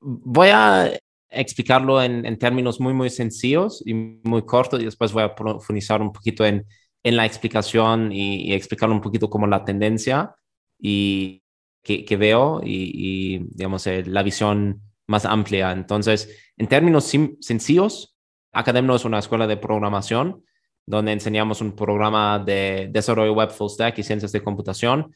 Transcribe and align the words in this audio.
Voy 0.08 0.50
a 0.50 0.92
explicarlo 1.30 2.02
en, 2.02 2.25
en 2.25 2.38
términos 2.38 2.80
muy, 2.80 2.94
muy 2.94 3.09
sencillos 3.09 3.81
y 3.86 3.94
muy 3.94 4.45
cortos 4.45 4.80
y 4.80 4.86
después 4.86 5.12
voy 5.12 5.23
a 5.23 5.34
profundizar 5.34 6.02
un 6.02 6.14
poquito 6.14 6.45
en, 6.45 6.66
en 7.03 7.16
la 7.16 7.25
explicación 7.25 8.12
y, 8.12 8.44
y 8.47 8.53
explicar 8.53 8.89
un 8.89 9.02
poquito 9.02 9.30
como 9.30 9.47
la 9.47 9.66
tendencia 9.66 10.36
y 10.80 11.42
que, 11.84 12.06
que 12.06 12.17
veo 12.17 12.62
y, 12.64 12.92
y, 12.94 13.39
digamos, 13.50 13.86
eh, 13.88 14.03
la 14.06 14.23
visión 14.23 14.81
más 15.08 15.25
amplia. 15.25 15.72
Entonces, 15.72 16.30
en 16.58 16.67
términos 16.67 17.12
sencillos, 17.42 18.16
Academno 18.52 18.95
es 18.95 19.06
una 19.06 19.19
escuela 19.19 19.47
de 19.47 19.58
programación 19.58 20.44
donde 20.86 21.12
enseñamos 21.12 21.62
un 21.62 21.75
programa 21.75 22.40
de 22.40 22.90
desarrollo 22.92 23.34
web 23.34 23.50
full 23.50 23.69
stack 23.69 23.97
y 23.97 24.03
ciencias 24.03 24.31
de 24.31 24.44
computación, 24.44 25.14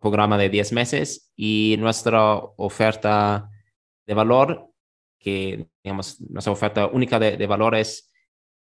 programa 0.00 0.36
de 0.36 0.48
10 0.48 0.72
meses 0.72 1.32
y 1.36 1.76
nuestra 1.78 2.34
oferta 2.56 3.48
de 4.10 4.14
valor, 4.14 4.66
que 5.20 5.68
digamos, 5.84 6.20
nuestra 6.20 6.52
oferta 6.52 6.88
única 6.88 7.20
de, 7.20 7.36
de 7.36 7.46
valor 7.46 7.76
es 7.76 8.12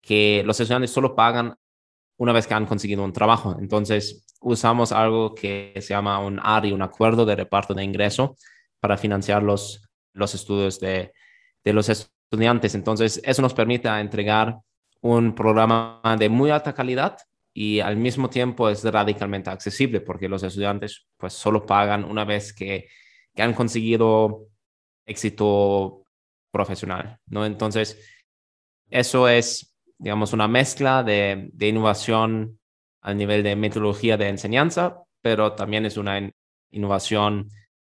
que 0.01 0.42
los 0.42 0.59
estudiantes 0.59 0.91
solo 0.91 1.14
pagan 1.14 1.55
una 2.17 2.33
vez 2.33 2.46
que 2.46 2.55
han 2.55 2.64
conseguido 2.64 3.05
un 3.05 3.13
trabajo. 3.13 3.55
Entonces, 3.61 4.27
usamos 4.41 4.91
algo 4.91 5.35
que 5.35 5.74
se 5.77 5.92
llama 5.92 6.18
un 6.18 6.41
ARI, 6.42 6.73
un 6.73 6.80
acuerdo 6.80 7.27
de 7.27 7.36
reparto 7.36 7.74
de 7.74 7.85
ingreso, 7.85 8.36
para 8.80 8.96
financiar 8.96 9.42
los, 9.42 9.86
los 10.14 10.35
estudios 10.35 10.80
de, 10.80 11.13
de 11.63 11.73
los 11.74 11.91
estudiantes. 11.91 12.74
Entonces, 12.74 13.20
eso 13.23 13.42
nos 13.42 13.52
permite 13.52 13.89
entregar 13.89 14.57
un 15.02 15.35
programa 15.35 16.01
de 16.18 16.30
muy 16.30 16.48
alta 16.48 16.73
calidad 16.73 17.18
y 17.52 17.80
al 17.80 17.98
mismo 17.98 18.30
tiempo 18.30 18.70
es 18.70 18.83
radicalmente 18.83 19.51
accesible 19.51 20.01
porque 20.01 20.30
los 20.30 20.42
estudiantes 20.42 21.07
pues 21.18 21.35
solo 21.35 21.67
pagan 21.67 22.02
una 22.05 22.24
vez 22.24 22.55
que, 22.55 22.89
que 23.35 23.42
han 23.42 23.52
conseguido 23.52 24.48
éxito 25.07 26.05
profesional, 26.53 27.19
¿no? 27.27 27.47
Entonces, 27.47 27.98
eso 28.91 29.29
es, 29.29 29.75
digamos, 29.98 30.33
una 30.33 30.48
mezcla 30.48 31.03
de, 31.03 31.51
de 31.53 31.69
innovación 31.69 32.59
a 33.03 33.15
nivel 33.15 33.42
de 33.42 33.57
metodología 33.57 34.17
de 34.17 34.29
enseñanza, 34.29 35.03
pero 35.23 35.55
también 35.55 35.87
es 35.87 35.97
una 35.97 36.19
in- 36.19 36.33
innovación 36.70 37.48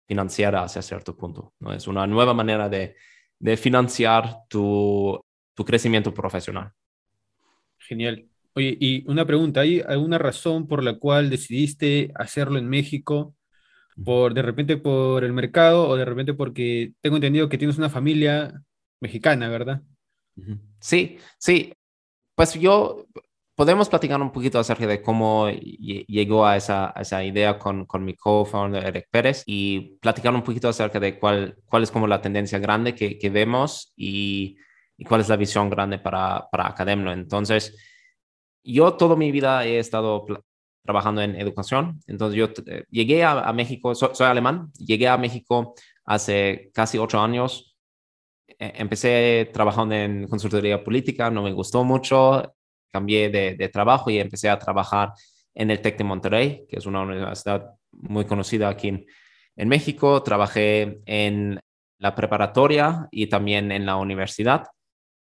financiera 0.07 0.63
hacia 0.63 0.81
cierto 0.81 1.15
punto, 1.15 1.53
¿no? 1.59 1.73
Es 1.73 1.87
una 1.87 2.07
nueva 2.07 2.33
manera 2.33 2.69
de, 2.69 2.95
de 3.39 3.57
financiar 3.57 4.43
tu, 4.49 5.19
tu 5.55 5.65
crecimiento 5.65 6.13
profesional. 6.13 6.71
Genial. 7.77 8.27
Oye, 8.53 8.77
y 8.79 9.09
una 9.09 9.25
pregunta, 9.25 9.61
¿hay 9.61 9.79
alguna 9.81 10.17
razón 10.17 10.67
por 10.67 10.83
la 10.83 10.97
cual 10.99 11.29
decidiste 11.29 12.11
hacerlo 12.15 12.57
en 12.59 12.67
México? 12.67 13.35
Por 14.03 14.33
de 14.33 14.41
repente 14.41 14.77
por 14.77 15.23
el 15.23 15.33
mercado 15.33 15.87
o 15.87 15.95
de 15.95 16.05
repente 16.05 16.33
porque 16.33 16.93
tengo 17.01 17.17
entendido 17.17 17.49
que 17.49 17.57
tienes 17.57 17.77
una 17.77 17.89
familia 17.89 18.63
mexicana, 19.01 19.49
¿verdad? 19.49 19.81
Sí, 20.79 21.17
sí. 21.37 21.73
Pues 22.35 22.53
yo, 22.53 23.05
podemos 23.55 23.89
platicar 23.89 24.21
un 24.21 24.31
poquito 24.31 24.57
acerca 24.59 24.87
de 24.87 25.01
cómo 25.01 25.49
lle- 25.49 26.05
llegó 26.07 26.45
a 26.45 26.55
esa, 26.55 26.93
esa 26.95 27.23
idea 27.25 27.59
con, 27.59 27.85
con 27.85 28.05
mi 28.05 28.15
co-founder 28.15 28.85
Eric 28.85 29.07
Pérez 29.11 29.43
y 29.45 29.97
platicar 29.99 30.33
un 30.33 30.43
poquito 30.43 30.69
acerca 30.69 30.99
de 30.99 31.19
cuál, 31.19 31.57
cuál 31.65 31.83
es 31.83 31.91
como 31.91 32.07
la 32.07 32.21
tendencia 32.21 32.57
grande 32.59 32.95
que, 32.95 33.17
que 33.17 33.29
vemos 33.29 33.91
y, 33.97 34.57
cuál 35.07 35.21
es 35.21 35.29
la 35.29 35.35
visión 35.35 35.69
grande 35.69 35.99
para, 35.99 36.47
para 36.49 36.67
Academlo. 36.67 37.11
Entonces, 37.11 37.77
yo 38.63 38.93
toda 38.93 39.15
mi 39.15 39.31
vida 39.31 39.65
he 39.65 39.79
estado 39.79 40.25
trabajando 40.83 41.21
en 41.21 41.35
educación. 41.35 41.99
Entonces 42.07 42.37
yo 42.37 42.49
eh, 42.65 42.83
llegué 42.89 43.23
a, 43.23 43.39
a 43.41 43.53
México, 43.53 43.93
so- 43.95 44.13
soy 44.15 44.27
alemán, 44.27 44.71
llegué 44.77 45.07
a 45.07 45.17
México 45.17 45.73
hace 46.05 46.71
casi 46.73 46.97
ocho 46.97 47.19
años. 47.19 47.75
Eh, 48.47 48.73
empecé 48.75 49.49
trabajando 49.53 49.95
en 49.95 50.27
consultoría 50.27 50.83
política, 50.83 51.29
no 51.29 51.43
me 51.43 51.53
gustó 51.53 51.83
mucho, 51.83 52.55
cambié 52.91 53.29
de, 53.29 53.55
de 53.55 53.69
trabajo 53.69 54.09
y 54.09 54.19
empecé 54.19 54.49
a 54.49 54.57
trabajar 54.57 55.11
en 55.53 55.69
el 55.71 55.81
TEC 55.81 55.97
de 55.97 56.03
Monterrey, 56.03 56.65
que 56.67 56.77
es 56.77 56.85
una 56.85 57.01
universidad 57.01 57.71
muy 57.91 58.25
conocida 58.25 58.69
aquí 58.69 58.87
en, 58.89 59.05
en 59.55 59.67
México. 59.67 60.23
Trabajé 60.23 60.99
en 61.05 61.59
la 61.99 62.15
preparatoria 62.15 63.07
y 63.11 63.27
también 63.27 63.71
en 63.71 63.85
la 63.85 63.97
universidad, 63.97 64.63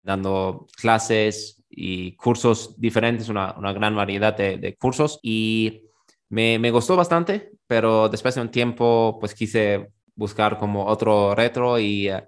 dando 0.03 0.67
clases 0.77 1.63
y 1.69 2.17
cursos 2.17 2.81
diferentes, 2.81 3.29
una, 3.29 3.53
gran 3.73 3.95
variedad 3.95 4.37
de, 4.37 4.77
cursos 4.79 5.19
y 5.23 5.83
me, 6.29 6.71
gustó 6.71 6.97
bastante, 6.97 7.53
pero 7.67 8.09
después 8.09 8.35
de 8.35 8.41
un 8.41 8.51
tiempo 8.51 9.19
pues 9.21 9.35
quise 9.35 9.89
buscar 10.15 10.59
como 10.59 10.87
otro 10.87 11.35
retro 11.35 11.79
y, 11.79 12.09
eh, 12.09 12.25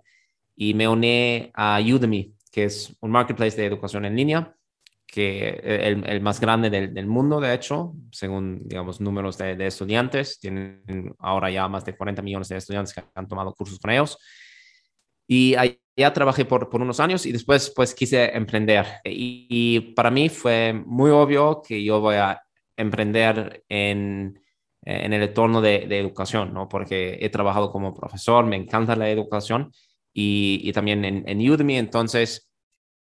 y 0.57 0.75
me 0.75 0.89
uní 0.89 1.51
a 1.55 1.81
Udemy, 1.81 2.35
que 2.51 2.65
es 2.65 2.95
un 3.01 3.11
marketplace 3.11 3.57
de 3.57 3.67
educación 3.67 4.05
en 4.05 4.17
línea, 4.17 4.57
que 5.07 5.61
el, 5.63 6.09
el 6.09 6.21
más 6.23 6.41
grande 6.41 6.71
del, 6.71 6.95
del 6.95 7.07
mundo, 7.07 7.39
de 7.39 7.53
hecho, 7.53 7.93
según, 8.11 8.63
digamos, 8.65 8.99
números 8.99 9.37
de, 9.37 9.57
de 9.57 9.67
estudiantes. 9.67 10.41
Tienen 10.41 11.15
ahora 11.19 11.51
ya 11.51 11.69
más 11.69 11.85
de 11.85 11.95
40 11.95 12.23
millones 12.23 12.49
de 12.49 12.57
estudiantes 12.57 12.95
que 12.95 13.05
han 13.15 13.29
tomado 13.29 13.53
cursos 13.53 13.79
con 13.79 13.91
ellos. 13.91 14.17
Y 15.27 15.55
allá 15.55 16.13
trabajé 16.13 16.45
por, 16.45 16.69
por 16.69 16.83
unos 16.83 17.01
años 17.01 17.27
y 17.27 17.33
después 17.33 17.73
pues 17.75 17.95
quise 17.95 18.37
emprender. 18.37 18.87
Y, 19.05 19.93
para 19.95 20.11
mí 20.11 20.29
fue 20.29 20.73
muy 20.73 21.11
obvio 21.11 21.63
que 21.67 21.83
yo 21.83 22.01
voy 22.01 22.17
a 22.17 22.43
emprender 22.77 23.65
en, 23.69 24.41
en 24.83 25.13
el 25.13 25.23
entorno 25.23 25.61
de, 25.61 25.87
de 25.87 25.99
educación, 25.99 26.53
¿no? 26.53 26.69
Porque 26.69 27.19
he 27.21 27.29
trabajado 27.29 27.71
como 27.71 27.95
profesor, 27.95 28.45
me 28.45 28.57
encanta 28.57 28.97
la 28.97 29.11
educación 29.11 29.73
y, 30.13 30.61
y 30.63 30.73
también 30.73 31.05
en, 31.05 31.29
en 31.29 31.51
Udemy. 31.51 31.77
Entonces, 31.79 32.51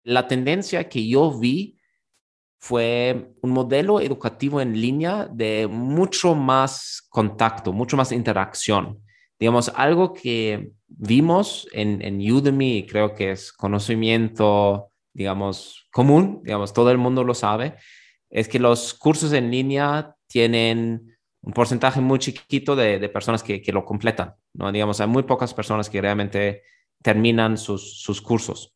la 0.03 0.27
tendencia 0.27 0.89
que 0.89 1.07
yo 1.07 1.37
vi 1.37 1.77
fue 2.61 3.33
un 3.41 3.51
modelo 3.51 3.99
educativo 3.99 4.61
en 4.61 4.79
línea 4.79 5.27
de 5.31 5.67
mucho 5.67 6.35
más 6.35 7.07
contacto, 7.09 7.73
mucho 7.73 7.97
más 7.97 8.11
interacción. 8.11 9.01
Digamos, 9.41 9.71
algo 9.75 10.13
que 10.13 10.71
vimos 10.87 11.67
en, 11.71 11.99
en 12.03 12.31
Udemy, 12.31 12.85
creo 12.85 13.15
que 13.15 13.31
es 13.31 13.51
conocimiento, 13.51 14.91
digamos, 15.13 15.87
común, 15.91 16.41
digamos, 16.43 16.73
todo 16.73 16.91
el 16.91 16.99
mundo 16.99 17.23
lo 17.23 17.33
sabe, 17.33 17.75
es 18.29 18.47
que 18.47 18.59
los 18.59 18.93
cursos 18.93 19.33
en 19.33 19.49
línea 19.49 20.15
tienen 20.27 21.17
un 21.41 21.53
porcentaje 21.53 22.01
muy 22.01 22.19
chiquito 22.19 22.75
de, 22.75 22.99
de 22.99 23.09
personas 23.09 23.41
que, 23.41 23.63
que, 23.63 23.71
lo 23.71 23.83
completan, 23.83 24.35
¿no? 24.53 24.71
Digamos, 24.71 25.01
hay 25.01 25.07
muy 25.07 25.23
pocas 25.23 25.55
personas 25.55 25.89
que 25.89 26.01
realmente 26.01 26.61
terminan 27.01 27.57
sus, 27.57 27.99
sus 27.99 28.21
cursos. 28.21 28.75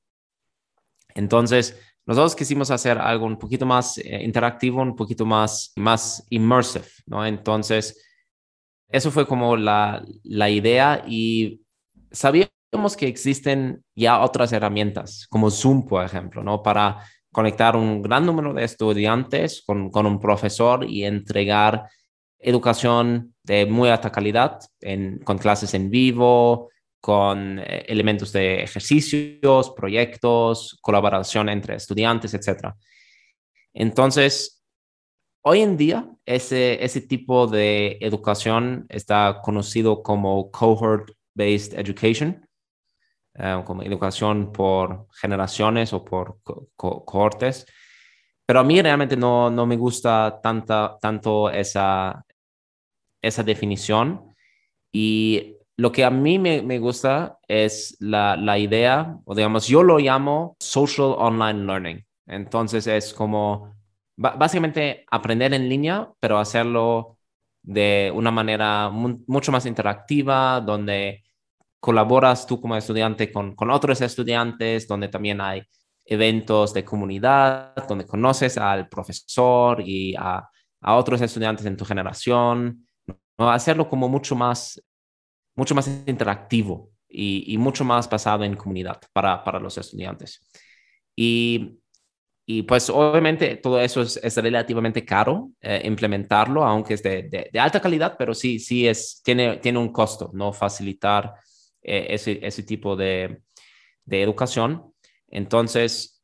Entonces, 1.14 1.80
nosotros 2.08 2.36
quisimos 2.36 2.72
hacer 2.72 2.98
algo 2.98 3.28
un 3.28 3.38
poquito 3.38 3.68
más 3.68 4.00
eh, 4.00 4.24
interactivo, 4.24 4.82
un 4.82 4.96
poquito 4.96 5.28
más, 5.28 5.74
más 5.76 6.26
immersive, 6.32 6.88
¿no? 7.06 7.24
Entonces, 7.24 8.02
eso 8.90 9.12
fue 9.12 9.28
como 9.28 9.58
la, 9.58 10.06
la 10.24 10.50
idea 10.50 11.04
y 11.08 11.62
sabíamos 12.12 12.96
que 12.98 13.08
existen 13.08 13.84
ya 13.96 14.22
otras 14.22 14.52
herramientas, 14.54 15.28
como 15.30 15.50
Zoom, 15.50 15.88
por 15.88 16.04
ejemplo, 16.04 16.44
¿no? 16.44 16.62
Para 16.62 17.00
conectar 17.32 17.76
un 17.76 18.02
gran 18.02 18.26
número 18.26 18.54
de 18.54 18.64
estudiantes 18.64 19.64
con, 19.66 19.90
con 19.90 20.06
un 20.06 20.20
profesor 20.20 20.86
y 20.90 21.04
entregar 21.04 21.90
educación 22.40 23.36
de 23.44 23.66
muy 23.66 23.90
alta 23.90 24.12
calidad 24.12 24.60
con 25.24 25.38
clases 25.38 25.74
en 25.74 25.90
vivo, 25.90 26.70
con 27.02 27.60
eh, 27.60 27.86
elementos 27.88 28.32
de 28.32 28.64
ejercicios, 28.64 29.72
proyectos, 29.76 30.78
colaboración 30.82 31.50
entre 31.50 31.76
estudiantes, 31.76 32.34
etc. 32.34 32.74
Entonces, 33.74 34.55
hoy 35.48 35.62
en 35.62 35.78
día, 35.78 36.10
ese, 36.26 36.84
ese 36.84 37.02
tipo 37.02 37.46
de 37.46 37.98
educación 38.02 38.88
está 38.90 39.42
conocido 39.44 40.02
como 40.02 40.50
cohort-based 40.50 41.78
education, 41.80 42.48
eh, 43.36 43.62
como 43.64 43.84
educación 43.84 44.52
por 44.52 45.08
generaciones 45.22 45.94
o 45.94 46.04
por 46.04 46.40
cohortes. 46.76 47.66
Pero 48.48 48.60
a 48.60 48.64
mí 48.64 48.82
realmente 48.82 49.16
no, 49.16 49.52
no 49.52 49.68
me 49.68 49.78
gusta 49.78 50.40
tanta, 50.42 50.98
tanto 51.00 51.52
esa, 51.52 52.26
esa 53.22 53.44
definición. 53.44 54.34
Y 54.92 55.58
lo 55.78 55.92
que 55.92 56.04
a 56.06 56.10
mí 56.10 56.40
me, 56.40 56.64
me 56.64 56.80
gusta 56.80 57.38
es 57.48 57.96
la, 58.00 58.36
la, 58.36 58.58
idea, 58.58 59.16
o 59.26 59.36
digamos, 59.36 59.68
yo 59.68 59.84
lo 59.84 60.00
llamo 60.00 60.56
social 60.60 61.14
online 61.18 61.66
learning. 61.66 62.06
Entonces 62.26 62.88
es 62.88 63.14
como 63.14 63.75
básicamente 64.16 65.06
aprender 65.12 65.54
en 65.54 65.70
línea, 65.70 66.10
pero 66.20 66.38
hacerlo 66.38 67.18
de 67.62 68.12
una 68.14 68.32
manera 68.32 68.90
mucho 68.90 69.52
más 69.52 69.66
interactiva, 69.66 70.62
donde 70.62 71.24
colaboras 71.80 72.46
tú 72.48 72.62
como 72.62 72.76
estudiante 72.76 73.32
con, 73.32 73.56
con 73.56 73.72
otros 73.72 74.02
estudiantes, 74.02 74.88
donde 74.88 75.08
también 75.08 75.42
hay 75.42 75.64
eventos 76.06 76.74
de 76.74 76.86
comunidad, 76.86 77.76
donde 77.88 78.06
conoces 78.06 78.58
al 78.58 78.88
profesor 78.90 79.82
y 79.82 80.16
a, 80.16 80.48
a 80.82 80.96
otros 80.96 81.22
estudiantes 81.22 81.66
en 81.66 81.78
tu 81.78 81.86
generación, 81.86 82.88
hacerlo 83.38 83.90
como 83.90 84.08
mucho 84.08 84.36
más 84.36 84.82
mucho 85.56 85.74
más 85.74 85.88
interactivo 86.06 86.92
y, 87.08 87.58
mucho 87.58 87.86
más 87.86 88.10
basado 88.10 88.44
en 88.44 88.58
comunidad 88.58 89.02
para, 89.14 89.42
para 89.44 89.60
los 89.60 89.78
estudiantes. 89.78 90.46
Y, 91.16 91.80
y, 92.46 92.64
pues 92.64 92.90
obviamente 92.90 93.56
todo 93.58 93.80
eso 93.82 94.02
es, 94.02 94.18
es 94.18 94.38
relativamente 94.38 95.04
caro 95.04 95.52
eh, 95.62 95.82
implementarlo, 95.86 96.64
aunque 96.64 96.94
es 96.94 97.02
de, 97.02 97.50
de, 97.52 97.60
alta 97.60 97.80
calidad, 97.82 98.16
pero 98.18 98.34
sí, 98.34 98.60
sí 98.60 98.88
es, 98.88 99.22
tiene, 99.24 99.58
tiene 99.58 99.80
un 99.80 99.92
costo, 99.92 100.30
¿no? 100.34 100.54
Facilitar 100.54 101.34
eh, 101.82 102.08
ese, 102.10 102.40
ese 102.46 102.64
tipo 102.64 102.96
de, 102.96 103.42
de 104.06 104.22
educación. 104.22 104.94
Entonces, 105.28 106.16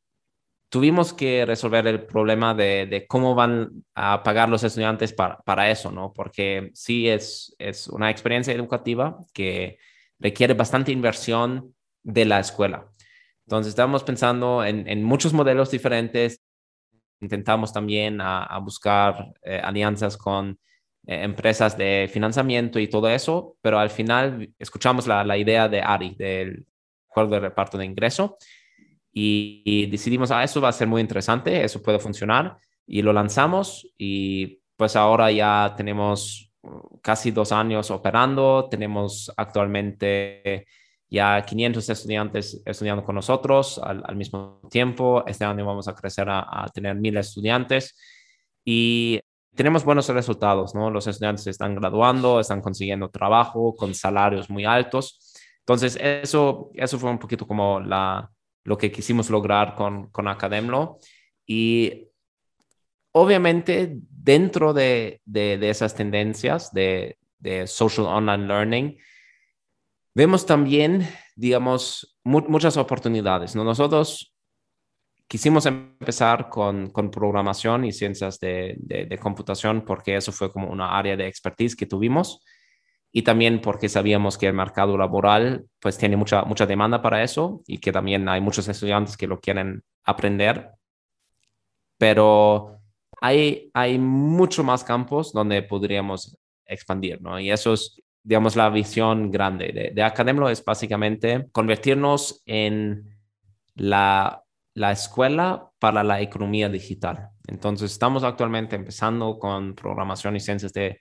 tuvimos 0.71 1.11
que 1.11 1.45
resolver 1.45 1.85
el 1.87 2.05
problema 2.05 2.53
de, 2.53 3.05
cómo 3.09 3.35
van 3.35 3.83
a 3.93 4.23
pagar 4.23 4.47
los 4.47 4.63
estudiantes 4.63 5.11
para, 5.11 5.37
para 5.39 5.69
eso, 5.69 5.91
¿no? 5.91 6.13
Porque 6.13 6.71
sí 6.73 7.09
es, 7.09 7.53
es 7.59 7.87
una 7.87 8.09
experiencia 8.09 8.53
educativa 8.53 9.17
que 9.33 9.79
requiere 10.17 10.53
bastante 10.53 10.93
inversión 10.93 11.75
de 12.03 12.25
la 12.25 12.39
escuela. 12.39 12.87
Entonces, 13.51 13.71
estamos 13.71 14.01
pensando 14.05 14.63
en, 14.63 14.87
en 14.87 15.03
muchos 15.03 15.33
modelos 15.33 15.69
diferentes. 15.69 16.39
Intentamos 17.19 17.73
también 17.73 18.21
a, 18.21 18.57
buscar 18.59 19.33
eh, 19.43 19.59
alianzas 19.61 20.15
con 20.15 20.57
eh, 21.05 21.23
empresas 21.23 21.77
de 21.77 22.09
financiamiento 22.09 22.79
y 22.79 22.87
todo 22.87 23.09
eso, 23.09 23.57
pero 23.61 23.77
al 23.77 23.89
final 23.89 24.53
escuchamos 24.57 25.05
la, 25.05 25.25
la 25.25 25.37
idea 25.37 25.67
de 25.67 25.81
ARI, 25.81 26.15
del 26.15 26.65
acuerdo 27.09 27.31
de 27.31 27.39
reparto 27.41 27.77
de 27.77 27.83
ingreso, 27.83 28.37
y, 29.11 29.85
decidimos, 29.87 30.31
ah, 30.31 30.45
eso 30.45 30.61
va 30.61 30.69
a 30.69 30.71
ser 30.71 30.87
muy 30.87 31.01
interesante, 31.01 31.61
eso 31.61 31.81
puede 31.81 31.99
funcionar 31.99 32.55
y 32.87 33.01
lo 33.01 33.11
lanzamos 33.11 33.85
y 33.97 34.61
pues 34.77 34.95
ahora 34.95 35.29
ya 35.29 35.73
tenemos 35.75 36.53
uh, 36.61 37.01
casi 37.01 37.31
dos 37.31 37.51
años 37.51 37.91
operando, 37.91 38.69
tenemos 38.71 39.29
actualmente 39.35 40.65
ya 41.11 41.43
500 41.45 41.89
estudiantes 41.89 42.61
estudiando 42.65 43.03
con 43.03 43.15
nosotros 43.15 43.79
al, 43.83 44.15
mismo 44.15 44.61
tiempo, 44.71 45.23
este 45.27 45.43
año 45.43 45.65
vamos 45.65 45.89
a 45.89 45.93
crecer 45.93 46.27
a, 46.29 46.65
tener 46.73 46.95
mil 46.95 47.17
estudiantes 47.17 47.95
y 48.63 49.19
tenemos 49.53 49.83
buenos 49.83 50.07
resultados, 50.07 50.73
¿no? 50.73 50.89
Los 50.89 51.07
estudiantes 51.07 51.45
están 51.47 51.75
graduando, 51.75 52.39
están 52.39 52.61
consiguiendo 52.61 53.09
trabajo 53.09 53.75
con 53.75 53.93
salarios 53.93 54.49
muy 54.49 54.63
altos. 54.63 55.35
Entonces, 55.59 55.99
eso, 56.01 56.71
eso 56.75 56.97
fue 56.97 57.09
un 57.09 57.19
poquito 57.19 57.45
como 57.45 57.81
la, 57.81 58.31
lo 58.63 58.77
que 58.77 58.89
quisimos 58.89 59.29
lograr 59.29 59.75
con, 59.75 60.09
con 60.11 60.29
Academlo. 60.29 60.99
Y 61.45 62.07
obviamente 63.11 63.97
dentro 64.09 64.73
de, 64.73 65.21
de, 65.25 65.69
esas 65.69 65.93
tendencias 65.93 66.71
de, 66.71 67.17
de, 67.39 67.67
social 67.67 68.07
online 68.07 68.47
learning, 68.47 68.97
vemos 70.13 70.45
también, 70.45 71.07
digamos, 71.35 72.17
muchas 72.23 72.77
oportunidades. 72.77 73.55
¿no? 73.55 73.63
Nosotros 73.63 74.33
quisimos 75.27 75.65
empezar 75.65 76.49
con, 76.49 76.89
con 76.89 77.09
programación 77.09 77.85
y 77.85 77.93
ciencias 77.93 78.37
de, 78.39 78.75
de, 78.79 79.17
computación 79.17 79.85
porque 79.85 80.17
eso 80.17 80.33
fue 80.33 80.51
como 80.51 80.69
una 80.69 80.97
área 80.97 81.15
de 81.15 81.25
expertise 81.25 81.75
que 81.75 81.85
tuvimos 81.85 82.43
y 83.13 83.21
también 83.21 83.61
porque 83.61 83.87
sabíamos 83.87 84.37
que 84.37 84.47
el 84.47 84.53
mercado 84.53 84.97
laboral 84.97 85.65
pues 85.79 85.97
tiene 85.97 86.17
mucha, 86.17 86.43
mucha 86.43 86.65
demanda 86.65 87.01
para 87.01 87.23
eso 87.23 87.61
y 87.65 87.77
que 87.77 87.93
también 87.93 88.27
hay 88.27 88.41
muchos 88.41 88.67
estudiantes 88.67 89.15
que 89.15 89.27
lo 89.27 89.39
quieren 89.39 89.83
aprender, 90.03 90.71
pero 91.97 92.81
hay, 93.21 93.69
hay 93.73 93.97
mucho 93.99 94.65
más 94.65 94.83
campos 94.83 95.31
donde 95.31 95.61
podríamos 95.63 96.37
expandir, 96.65 97.21
¿no? 97.21 97.39
Y 97.39 97.51
eso 97.51 97.73
es, 97.73 98.01
digamos, 98.23 98.55
la 98.55 98.69
visión 98.69 99.31
grande 99.31 99.71
de, 99.73 99.91
de 99.93 100.03
Academlo 100.03 100.49
es 100.49 100.63
básicamente 100.63 101.47
convertirnos 101.51 102.41
en 102.45 103.17
la, 103.75 104.43
la 104.73 104.91
escuela 104.91 105.71
para 105.79 106.03
la 106.03 106.21
economía 106.21 106.69
digital. 106.69 107.29
Entonces, 107.47 107.91
estamos 107.91 108.23
actualmente 108.23 108.75
empezando 108.75 109.39
con 109.39 109.75
programación 109.75 110.35
y 110.35 110.39
ciencias 110.39 110.73
de 110.73 110.99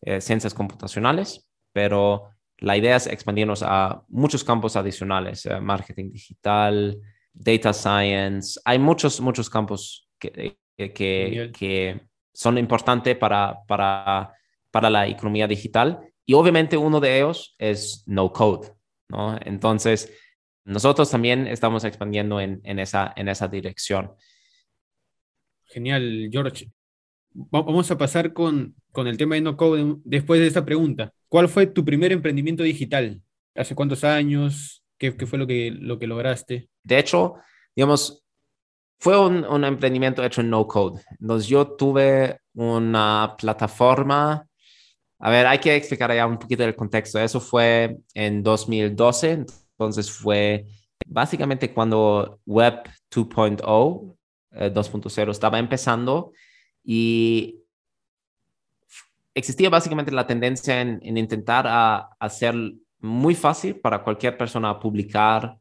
eh, 0.00 0.20
ciencias 0.20 0.54
computacionales 0.54 1.46
pero 1.72 2.30
la 2.58 2.76
idea 2.76 2.96
es 2.96 3.06
expandirnos 3.06 3.62
a 3.62 4.02
muchos 4.08 4.44
campos 4.44 4.76
adicionales, 4.76 5.46
eh, 5.46 5.60
marketing 5.60 6.10
digital, 6.10 6.98
data 7.32 7.72
science. 7.72 8.60
Hay 8.64 8.78
muchos, 8.78 9.20
muchos 9.20 9.50
campos 9.50 10.08
que, 10.18 10.56
eh, 10.76 10.92
que, 10.92 11.50
que 11.56 12.00
son 12.32 12.58
importantes 12.58 13.16
para, 13.16 13.58
para, 13.66 14.32
para 14.70 14.90
la 14.90 15.08
economía 15.08 15.48
digital 15.48 16.00
y 16.32 16.34
obviamente 16.34 16.78
uno 16.78 16.98
de 16.98 17.18
ellos 17.18 17.54
es 17.58 18.04
no 18.06 18.32
code, 18.32 18.72
¿no? 19.10 19.38
Entonces, 19.44 20.10
nosotros 20.64 21.10
también 21.10 21.46
estamos 21.46 21.84
expandiendo 21.84 22.40
en, 22.40 22.62
en, 22.64 22.78
esa, 22.78 23.12
en 23.16 23.28
esa 23.28 23.48
dirección. 23.48 24.12
Genial, 25.64 26.30
George. 26.32 26.70
Vamos 27.34 27.90
a 27.90 27.98
pasar 27.98 28.32
con, 28.32 28.74
con 28.92 29.08
el 29.08 29.18
tema 29.18 29.34
de 29.34 29.42
no 29.42 29.58
code 29.58 29.96
después 30.04 30.40
de 30.40 30.46
esta 30.46 30.64
pregunta. 30.64 31.12
¿Cuál 31.28 31.50
fue 31.50 31.66
tu 31.66 31.84
primer 31.84 32.12
emprendimiento 32.12 32.62
digital? 32.62 33.20
¿Hace 33.54 33.74
cuántos 33.74 34.02
años? 34.02 34.82
¿Qué, 34.96 35.14
qué 35.14 35.26
fue 35.26 35.38
lo 35.38 35.46
que, 35.46 35.70
lo 35.70 35.98
que 35.98 36.06
lograste? 36.06 36.70
De 36.82 36.98
hecho, 36.98 37.34
digamos, 37.76 38.24
fue 38.98 39.20
un, 39.20 39.44
un, 39.44 39.64
emprendimiento 39.64 40.24
hecho 40.24 40.40
en 40.40 40.48
no 40.48 40.66
code. 40.66 41.02
Entonces 41.20 41.46
yo 41.46 41.76
tuve 41.76 42.38
una 42.54 43.34
plataforma. 43.36 44.48
A 45.24 45.30
ver, 45.30 45.46
hay 45.46 45.60
que 45.60 45.76
explicar 45.76 46.10
allá 46.10 46.26
un 46.26 46.36
poquito 46.36 46.64
el 46.64 46.74
contexto. 46.74 47.20
Eso 47.20 47.40
fue 47.40 47.96
en 48.12 48.42
2012. 48.42 49.46
Entonces 49.70 50.10
fue 50.10 50.66
básicamente 51.06 51.72
cuando 51.72 52.40
Web 52.44 52.82
2.0, 53.08 54.16
2.0 54.50 55.28
eh, 55.28 55.30
estaba 55.30 55.60
empezando 55.60 56.32
y 56.82 57.60
existía 59.32 59.70
básicamente 59.70 60.10
la 60.10 60.26
tendencia 60.26 60.80
en, 60.80 61.16
intentar 61.16 61.68
hacer 62.18 62.56
muy 62.98 63.36
fácil 63.36 63.76
para 63.76 64.02
cualquier 64.02 64.36
persona 64.36 64.80
publicar 64.80 65.56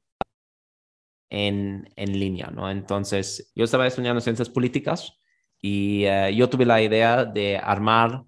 en, 1.30 1.88
en, 1.96 2.20
línea, 2.20 2.48
¿no? 2.48 2.70
Entonces, 2.70 3.52
yo 3.56 3.66
estaba 3.66 3.86
estudiando 3.86 4.22
ciencias 4.22 4.50
políticas 4.50 5.14
y 5.62 6.06
eh, 6.06 6.36
yo 6.36 6.50
tuve 6.50 6.66
la 6.66 6.82
idea 6.82 7.26
de 7.26 7.58
armar 7.58 8.24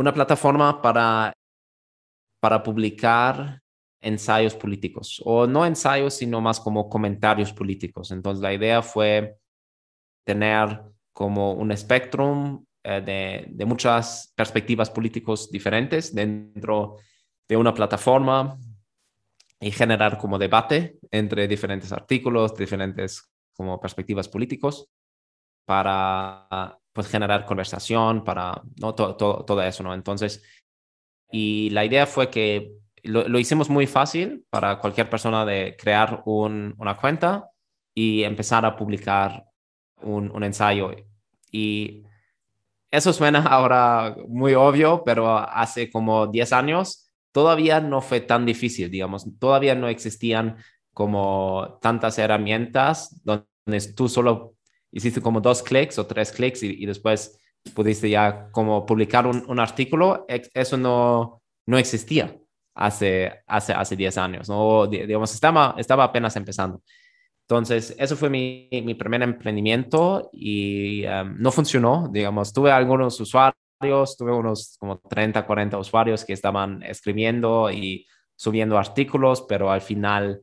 una 0.00 0.14
plataforma 0.14 0.80
para, 0.80 1.34
para 2.40 2.62
publicar 2.62 3.60
ensayos 4.00 4.54
políticos, 4.54 5.20
o 5.26 5.46
no 5.46 5.66
ensayos, 5.66 6.14
sino 6.14 6.40
más 6.40 6.58
como 6.58 6.88
comentarios 6.88 7.52
políticos. 7.52 8.10
Entonces 8.10 8.40
la 8.40 8.54
idea 8.54 8.80
fue 8.80 9.36
tener 10.24 10.80
como 11.12 11.52
un 11.52 11.70
espectrum 11.70 12.64
eh, 12.82 13.44
de, 13.50 13.64
muchas 13.66 14.32
perspectivas 14.34 14.88
políticos 14.88 15.50
diferentes 15.50 16.14
dentro 16.14 16.96
de 17.46 17.58
una 17.58 17.74
plataforma 17.74 18.56
y 19.60 19.70
generar 19.70 20.16
como 20.16 20.38
debate 20.38 20.96
entre 21.10 21.46
diferentes 21.46 21.92
artículos, 21.92 22.56
diferentes 22.56 23.30
como 23.52 23.78
perspectivas 23.78 24.28
políticos 24.28 24.88
para 25.64 26.78
pues 26.92 27.08
generar 27.08 27.46
conversación, 27.46 28.24
para 28.24 28.62
¿no? 28.80 28.94
todo, 28.94 29.16
todo, 29.16 29.62
eso, 29.62 29.82
¿no? 29.82 29.94
Entonces, 29.94 30.42
y 31.30 31.70
la 31.70 31.84
idea 31.84 32.06
fue 32.06 32.30
que 32.30 32.72
lo, 33.02 33.38
hicimos 33.38 33.70
muy 33.70 33.86
fácil 33.86 34.44
para 34.50 34.78
cualquier 34.78 35.08
persona 35.08 35.44
de 35.46 35.76
crear 35.78 36.22
una 36.26 36.96
cuenta 36.96 37.48
y 37.94 38.24
empezar 38.24 38.64
a 38.64 38.76
publicar 38.76 39.44
un, 40.02 40.30
un 40.30 40.44
ensayo. 40.44 40.90
Y 41.52 42.04
eso 42.90 43.12
suena 43.12 43.42
ahora 43.46 44.16
muy 44.28 44.54
obvio, 44.54 45.02
pero 45.04 45.38
hace 45.38 45.90
como 45.90 46.26
10 46.26 46.52
años 46.52 47.10
todavía 47.32 47.80
no 47.80 48.00
fue 48.00 48.20
tan 48.20 48.44
difícil, 48.44 48.90
digamos, 48.90 49.26
todavía 49.38 49.74
no 49.74 49.88
existían 49.88 50.56
como 50.92 51.78
tantas 51.80 52.18
herramientas 52.18 53.22
donde 53.24 53.80
tú 53.94 54.08
solo 54.08 54.56
hiciste 54.92 55.20
como 55.20 55.40
dos 55.40 55.62
clics 55.62 55.98
o 55.98 56.06
tres 56.06 56.32
clics 56.32 56.62
y, 56.62 56.84
después 56.86 57.38
pudiste 57.74 58.08
ya 58.08 58.50
como 58.50 58.86
publicar 58.86 59.26
un, 59.26 59.60
artículo, 59.60 60.26
eso 60.28 60.76
no, 60.76 61.42
no 61.66 61.78
existía 61.78 62.36
hace, 62.74 63.32
hace, 63.46 63.72
hace 63.72 63.96
10 63.96 64.18
años, 64.18 64.48
¿no? 64.48 64.86
digamos, 64.86 65.34
estaba, 65.34 65.74
estaba 65.78 66.04
apenas 66.04 66.34
empezando. 66.36 66.82
Entonces, 67.50 67.96
eso 67.98 68.16
fue 68.16 68.30
mi, 68.30 68.68
mi 68.70 68.94
primer 68.94 69.22
emprendimiento 69.22 70.30
y 70.32 71.04
em, 71.04 71.36
no 71.36 71.50
funcionó, 71.50 72.08
digamos, 72.10 72.52
tuve 72.52 72.70
algunos 72.70 73.20
usuarios, 73.20 74.16
tuve 74.16 74.32
unos 74.32 74.76
como 74.78 75.00
30, 75.00 75.44
40 75.44 75.76
usuarios 75.76 76.24
que 76.24 76.32
estaban 76.32 76.82
escribiendo 76.84 77.68
y 77.70 78.06
subiendo 78.36 78.78
artículos, 78.78 79.44
pero 79.48 79.70
al 79.70 79.80
final, 79.80 80.40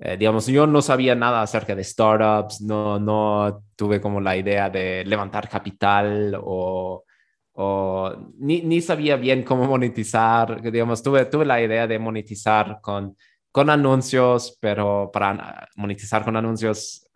eh, 0.00 0.16
digamos, 0.16 0.46
yo 0.46 0.66
no 0.66 0.82
sabía 0.82 1.14
nada 1.14 1.42
acerca 1.42 1.74
de 1.74 1.84
startups, 1.84 2.60
no, 2.60 2.98
no 2.98 3.64
tuve 3.76 4.00
como 4.00 4.20
la 4.20 4.36
idea 4.36 4.70
de 4.70 5.04
levantar 5.04 5.48
capital 5.48 6.38
o, 6.40 7.04
o 7.52 8.12
ni, 8.38 8.62
ni, 8.62 8.80
sabía 8.80 9.16
bien 9.16 9.42
cómo 9.42 9.64
monetizar, 9.66 10.62
digamos, 10.62 11.02
tuve, 11.02 11.24
tuve 11.26 11.44
la 11.44 11.60
idea 11.60 11.86
de 11.86 11.98
monetizar 11.98 12.78
con 12.80 13.16
con 13.50 13.70
anuncios, 13.70 14.56
pero 14.60 15.10
para 15.12 15.68
monetizar 15.76 16.24
con 16.24 16.36
anuncios 16.36 17.08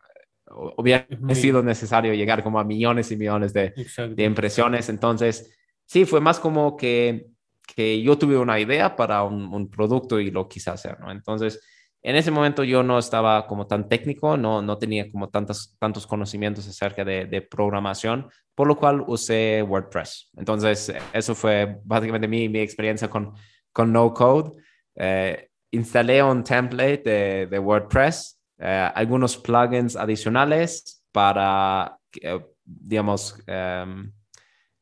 hubiera 0.76 1.06
sido 1.34 1.62
necesario 1.62 2.14
llegar 2.14 2.42
como 2.42 2.58
a 2.58 2.64
millones 2.64 3.12
y 3.12 3.16
millones 3.16 3.52
de, 3.52 3.72
de, 4.14 4.24
impresiones. 4.24 4.88
Entonces, 4.88 5.56
sí, 5.86 6.04
fue 6.04 6.20
más 6.20 6.40
como 6.40 6.76
que, 6.76 7.26
que 7.74 8.02
yo 8.02 8.18
tuve 8.18 8.36
una 8.36 8.58
idea 8.58 8.96
para 8.96 9.22
un, 9.22 9.54
un, 9.54 9.70
producto 9.70 10.18
y 10.18 10.30
lo 10.30 10.48
quise 10.48 10.70
hacer, 10.70 10.98
¿no? 11.00 11.10
Entonces, 11.10 11.60
en 12.02 12.16
ese 12.16 12.30
momento 12.30 12.64
yo 12.64 12.82
no 12.82 12.98
estaba 12.98 13.46
como 13.46 13.66
tan 13.66 13.88
técnico, 13.88 14.36
no, 14.36 14.60
no 14.60 14.78
tenía 14.78 15.10
como 15.10 15.28
tantos, 15.28 15.76
tantos 15.78 16.06
conocimientos 16.06 16.66
acerca 16.66 17.04
de, 17.04 17.26
de 17.26 17.42
programación, 17.42 18.28
por 18.54 18.66
lo 18.66 18.76
cual 18.76 19.04
usé 19.06 19.62
WordPress. 19.62 20.30
Entonces, 20.36 20.92
eso 21.12 21.34
fue 21.34 21.78
básicamente 21.84 22.26
mi, 22.26 22.48
mi 22.48 22.58
experiencia 22.58 23.08
con, 23.08 23.34
con 23.72 23.92
No 23.92 24.12
Code. 24.12 24.52
Eh, 24.96 25.48
instalé 25.70 26.22
un 26.22 26.44
template 26.44 27.46
de, 27.46 27.58
WordPress, 27.58 28.40
eh, 28.58 28.90
algunos 28.94 29.36
plugins 29.36 29.96
adicionales 29.96 31.04
para, 31.12 31.98
eh, 32.20 32.44
digamos, 32.64 33.38
em, 33.46 34.12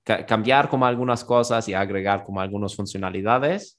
cambiar 0.02 0.68
como 0.68 0.86
algunas 0.86 1.24
cosas 1.24 1.68
y 1.68 1.74
agregar 1.74 2.24
como 2.24 2.40
algunas 2.40 2.74
funcionalidades. 2.74 3.78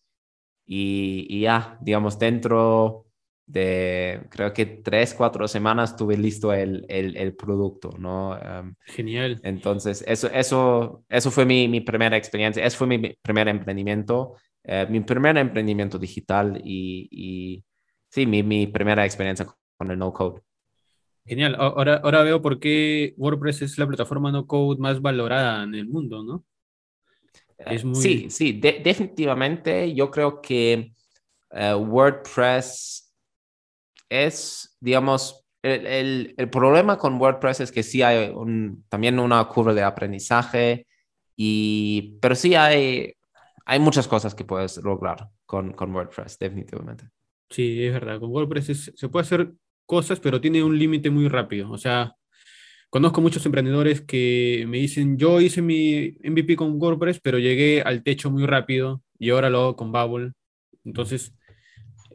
Y, 0.66 1.42
ya, 1.42 1.78
digamos, 1.82 2.18
dentro 2.18 3.08
de, 3.52 4.22
creo 4.30 4.54
que 4.54 4.66
tres, 4.66 5.14
cuatro 5.14 5.48
semanas 5.48 5.96
tuve 5.96 6.18
listo 6.18 6.54
el, 6.54 6.86
el, 6.88 7.36
producto, 7.36 7.92
¿no? 7.98 8.38
Em, 8.38 8.76
Genial. 8.86 9.40
Entonces, 9.44 10.04
eso, 10.08 10.30
eso, 10.32 11.04
eso 11.10 11.32
fue 11.32 11.46
mi, 11.46 11.68
mi 11.68 11.82
primera 11.82 12.18
experiencia, 12.18 12.66
eso 12.66 12.78
fue 12.78 12.88
mi 12.88 13.16
primer 13.22 13.48
emprendimiento 13.48 14.36
eh, 14.64 14.86
mi 14.90 15.00
primer 15.00 15.38
emprendimiento 15.38 15.98
digital 15.98 16.62
y, 16.64 17.64
sí, 18.10 18.26
mi, 18.26 18.68
primera 18.68 19.06
experiencia 19.06 19.48
con 19.78 19.92
el 19.92 19.98
no 19.98 20.14
code. 20.14 20.42
Genial. 21.26 21.56
Ahora, 21.58 22.02
ahora 22.04 22.24
veo 22.24 22.42
por 22.42 22.60
qué 22.60 23.14
WordPress 23.18 23.64
es 23.64 23.78
la 23.78 23.88
plataforma 23.88 24.32
no 24.32 24.46
code 24.46 24.80
más 24.80 25.02
valorada 25.02 25.64
en 25.64 25.76
el 25.76 25.88
mundo, 25.88 26.24
¿no? 26.24 26.46
Eh, 27.58 27.80
sí, 27.94 28.30
sí, 28.30 28.54
definitivamente. 28.54 29.94
Yo 29.94 30.10
creo 30.10 30.42
que 30.42 30.94
eh, 31.52 31.74
WordPress 31.74 33.01
es, 34.12 34.78
digamos, 34.80 35.46
el, 35.64 36.36
el, 36.38 36.50
problema 36.50 36.98
con 36.98 37.22
WordPress 37.22 37.62
es 37.62 37.72
que 37.72 37.84
sí 37.84 38.02
hay 38.02 38.34
también 38.90 39.20
una 39.20 39.44
curva 39.46 39.74
de 39.74 39.84
aprendizaje, 39.84 40.88
y, 41.36 42.18
pero 42.20 42.36
sí 42.36 42.56
hay 42.56 43.16
hay 43.66 43.80
muchas 43.80 44.08
cosas 44.08 44.36
que 44.36 44.44
puedes 44.44 44.78
lograr 44.84 45.30
con, 45.46 45.72
con 45.72 45.96
WordPress, 45.96 46.38
definitivamente. 46.40 47.06
Sí, 47.50 47.84
es 47.86 47.94
verdad. 47.94 48.20
Con 48.20 48.32
WordPress 48.32 48.92
se 48.96 49.10
puede 49.10 49.24
hacer 49.24 49.54
cosas, 49.86 50.20
pero 50.20 50.42
tiene 50.42 50.64
un 50.64 50.78
límite 50.78 51.10
muy 51.10 51.28
rápido. 51.28 51.72
O 51.72 51.78
sea, 51.78 52.14
conozco 52.90 53.22
muchos 53.22 53.46
emprendedores 53.46 54.02
que 54.02 54.66
me 54.68 54.78
dicen, 54.78 55.18
yo 55.18 55.40
hice 55.40 55.62
mi 55.62 56.18
MVP 56.24 56.56
con 56.56 56.82
WordPress, 56.82 57.20
pero 57.22 57.40
llegué 57.40 57.82
al 57.82 58.04
techo 58.04 58.32
muy 58.32 58.46
rápido 58.46 59.04
y 59.20 59.30
ahora 59.30 59.50
lo 59.50 59.60
hago 59.60 59.76
con 59.76 59.92
Bubble. 59.92 60.34
Entonces, 60.84 61.34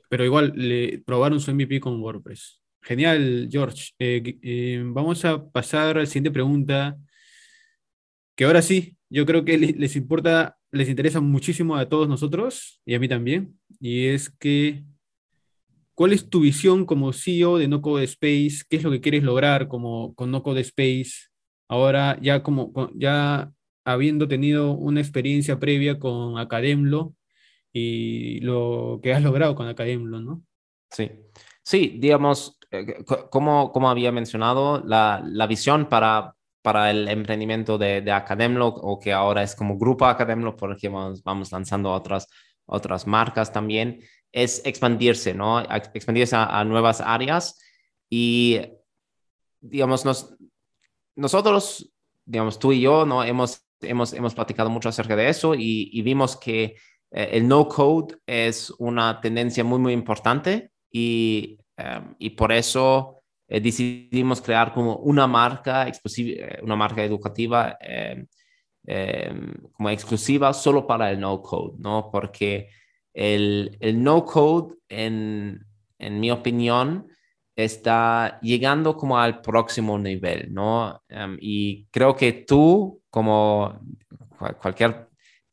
pero 0.09 0.25
igual 0.25 0.53
le 0.57 1.03
probaron 1.05 1.41
su 1.41 1.53
MVP 1.53 1.81
con 1.81 2.01
WordPress. 2.01 2.61
Genial, 2.83 3.49
George. 3.51 3.93
Eh, 3.99 4.39
eh, 4.43 4.83
vamos 4.85 5.25
a 5.25 5.45
pasar 5.51 5.97
a 5.97 6.01
la 6.01 6.07
siguiente 6.07 6.31
pregunta, 6.31 6.97
que 8.37 8.45
ahora 8.45 8.63
sí, 8.63 8.97
yo 9.09 9.25
creo 9.27 9.45
que 9.45 9.59
les 9.59 9.97
importa 9.97 10.57
les 10.77 10.89
interesa 10.89 11.21
muchísimo 11.21 11.77
a 11.77 11.89
todos 11.89 12.09
nosotros 12.09 12.81
y 12.85 12.95
a 12.95 13.01
mí 13.01 13.09
también, 13.09 13.59
y 13.81 14.07
es 14.07 14.31
que, 14.31 14.85
¿cuál 15.95 16.13
es 16.13 16.29
tu 16.29 16.41
visión 16.41 16.85
como 16.85 17.13
CEO 17.13 17.59
de 17.59 17.69
No 17.69 17.83
Code 17.83 18.05
Space? 18.05 18.65
¿Qué 18.69 18.77
es 18.77 18.83
lo 18.83 18.91
que 18.91 19.01
quieres 19.01 19.23
lograr 19.23 19.69
como, 19.69 20.15
con 20.15 20.31
No 20.31 20.43
Code 20.43 20.61
Space? 20.61 21.29
Ahora, 21.69 22.19
ya, 22.21 22.43
como, 22.43 22.91
ya 22.95 23.53
habiendo 23.85 24.29
tenido 24.29 24.73
una 24.73 25.01
experiencia 25.01 25.59
previa 25.59 25.99
con 25.99 26.39
Academlo 26.39 27.15
y 27.79 28.41
lo 28.41 29.01
que 29.03 29.13
has 29.13 29.23
logrado 29.23 29.55
con 29.55 29.69
Academlo, 29.69 30.19
¿no? 30.19 30.43
Sí, 30.91 31.11
sí, 31.63 31.99
digamos, 31.99 32.59
eh, 32.71 33.05
como, 33.31 33.71
como 33.71 33.91
había 33.91 34.13
mencionado, 34.13 34.83
la, 34.83 35.23
la 35.27 35.47
visión 35.47 35.87
para, 35.87 36.35
para 36.63 36.91
el 36.91 37.07
emprendimiento 37.07 37.77
de, 37.77 38.01
de 38.01 38.13
Academlo 38.13 38.69
o 38.69 38.99
que 38.99 39.13
ahora 39.13 39.43
es 39.43 39.55
como 39.55 39.77
Grupo 39.77 40.07
Academlo 40.07 40.57
porque 40.57 40.89
vamos, 40.89 41.23
vamos 41.23 41.53
lanzando 41.53 41.93
otras, 41.93 42.29
otras 42.65 43.07
marcas 43.07 43.53
también, 43.53 44.01
es 44.33 44.63
expandirse, 44.65 45.35
¿no? 45.35 45.61
Expandirse 45.61 46.35
a, 46.35 46.65
nuevas 46.65 47.03
áreas 47.03 47.61
y, 48.09 48.59
digamos, 49.61 50.07
nos, 50.07 50.35
nosotros, 51.15 51.93
digamos, 52.25 52.59
tú 52.59 52.73
y 52.73 52.81
yo, 52.81 53.05
¿no? 53.05 53.23
Hemos, 53.23 53.67
hemos, 53.83 54.15
hemos 54.15 54.35
platicado 54.35 54.71
mucho 54.71 54.89
acerca 54.89 55.15
de 55.15 55.29
eso 55.29 55.55
y, 55.55 56.01
vimos 56.01 56.37
que 56.37 56.77
eh, 57.11 57.31
el 57.33 57.49
no 57.49 57.69
code 57.69 58.17
es 58.27 58.71
una 58.79 59.21
tendencia 59.21 59.65
muy, 59.65 59.79
muy 59.79 59.93
importante 59.93 60.71
y, 60.91 61.59
eh, 61.77 62.01
y 62.19 62.31
por 62.31 62.53
eso 62.53 63.17
eh, 63.49 63.61
decidimos 63.61 64.41
crear 64.43 64.73
como 64.73 64.97
una 64.97 65.27
marca, 65.27 65.87
eh, 65.89 66.59
una 66.63 66.77
marca 66.77 67.05
educativa 67.05 67.77
em, 67.81 68.27
em, 68.87 69.55
como 69.73 69.91
exclusiva 69.91 70.53
solo 70.53 70.87
para 70.87 71.11
el 71.11 71.21
no 71.21 71.41
code, 71.43 71.77
¿no? 71.79 72.11
Porque 72.11 72.69
el, 73.15 73.77
el 73.81 74.03
no 74.03 74.25
code, 74.25 74.75
en, 74.89 75.65
en, 75.99 76.21
mi 76.21 76.31
opinión, 76.31 77.09
está 77.57 78.41
llegando 78.43 78.97
como 78.97 79.19
al 79.19 79.41
próximo 79.41 79.99
nivel, 79.99 80.53
¿no? 80.53 81.03
Em, 81.09 81.39
y 81.41 81.87
creo 81.87 82.17
que 82.17 82.33
tú, 82.33 83.03
como 83.11 83.81
cualquier, 84.61 85.06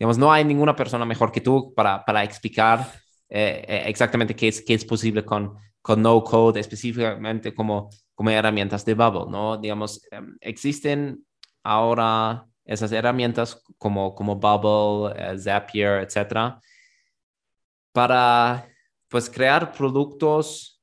digamos, 0.03 0.17
no 0.17 0.31
hay 0.31 0.43
ninguna 0.43 0.75
persona 0.75 1.05
mejor 1.05 1.31
que 1.31 1.41
tú 1.41 1.73
para, 1.73 2.03
para 2.03 2.23
explicar 2.23 2.91
eh, 3.29 3.83
exactamente 3.87 4.35
qué 4.35 4.49
es, 4.49 4.61
qué 4.61 4.73
es 4.73 4.85
posible 4.85 5.23
con 5.23 5.57
con 5.83 6.01
no 6.01 6.23
code 6.23 6.61
específicamente 6.61 7.53
como, 7.53 7.89
como 8.15 8.29
herramientas 8.29 8.85
de 8.85 8.93
Bubble, 8.95 9.29
¿no? 9.29 9.57
Digamos, 9.57 10.01
em, 10.11 10.37
existen 10.39 11.25
ahora 11.61 12.47
esas 12.65 12.91
herramientas 12.93 13.61
como, 13.77 14.15
como 14.15 14.37
Bubble, 14.37 15.13
eh, 15.17 15.37
Zapier, 15.37 16.03
etcétera, 16.03 16.59
para, 17.91 18.65
pues 19.09 19.29
crear 19.29 19.73
productos 19.73 20.81